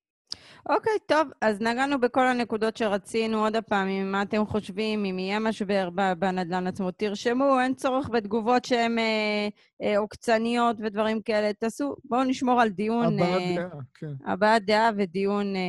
אוקיי, 0.69 0.93
טוב, 1.07 1.29
אז 1.41 1.61
נגענו 1.61 2.01
בכל 2.01 2.27
הנקודות 2.27 2.77
שרצינו. 2.77 3.45
עוד 3.45 3.57
פעם, 3.57 3.89
אם 3.89 4.13
מה 4.13 4.23
אתם 4.23 4.47
חושבים, 4.47 5.05
אם 5.05 5.19
יהיה 5.19 5.39
משבר 5.39 5.89
בנדל"ן 6.19 6.67
עצמו, 6.67 6.91
תרשמו, 6.91 7.61
אין 7.61 7.75
צורך 7.75 8.09
בתגובות 8.09 8.65
שהן 8.65 8.99
אה, 8.99 9.49
אה, 9.83 9.99
עוקצניות 9.99 10.77
ודברים 10.81 11.23
כאלה. 11.23 11.53
תעשו, 11.53 11.95
בואו 12.05 12.25
נשמור 12.25 12.61
על 12.61 12.69
דיון... 12.69 13.19
הבעת 13.19 13.41
אה, 13.41 13.55
דעה, 13.57 13.81
כן. 13.95 14.31
הבעת 14.33 14.65
דעה 14.65 14.91
ודיון 14.97 15.57
אה, 15.57 15.61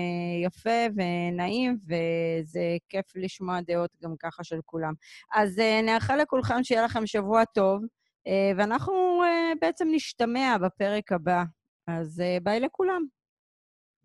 יפה 0.45 0.93
ונעים, 0.95 1.77
וזה 1.83 2.61
כיף 2.89 3.05
לשמוע 3.15 3.61
דעות 3.61 3.91
גם 4.03 4.15
ככה 4.19 4.43
של 4.43 4.59
כולם. 4.65 4.93
אז 5.33 5.59
אה, 5.59 5.81
נאחל 5.83 6.15
לכולכם 6.15 6.63
שיהיה 6.63 6.85
לכם 6.85 7.05
שבוע 7.05 7.45
טוב, 7.45 7.81
אה, 8.27 8.51
ואנחנו 8.57 9.23
אה, 9.23 9.53
בעצם 9.61 9.87
נשתמע 9.91 10.57
בפרק 10.61 11.11
הבא. 11.11 11.43
אז 11.87 12.21
אה, 12.21 12.37
ביי 12.43 12.59
לכולם. 12.59 13.16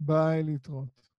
ביי, 0.07 0.43
להתראות. 0.43 1.12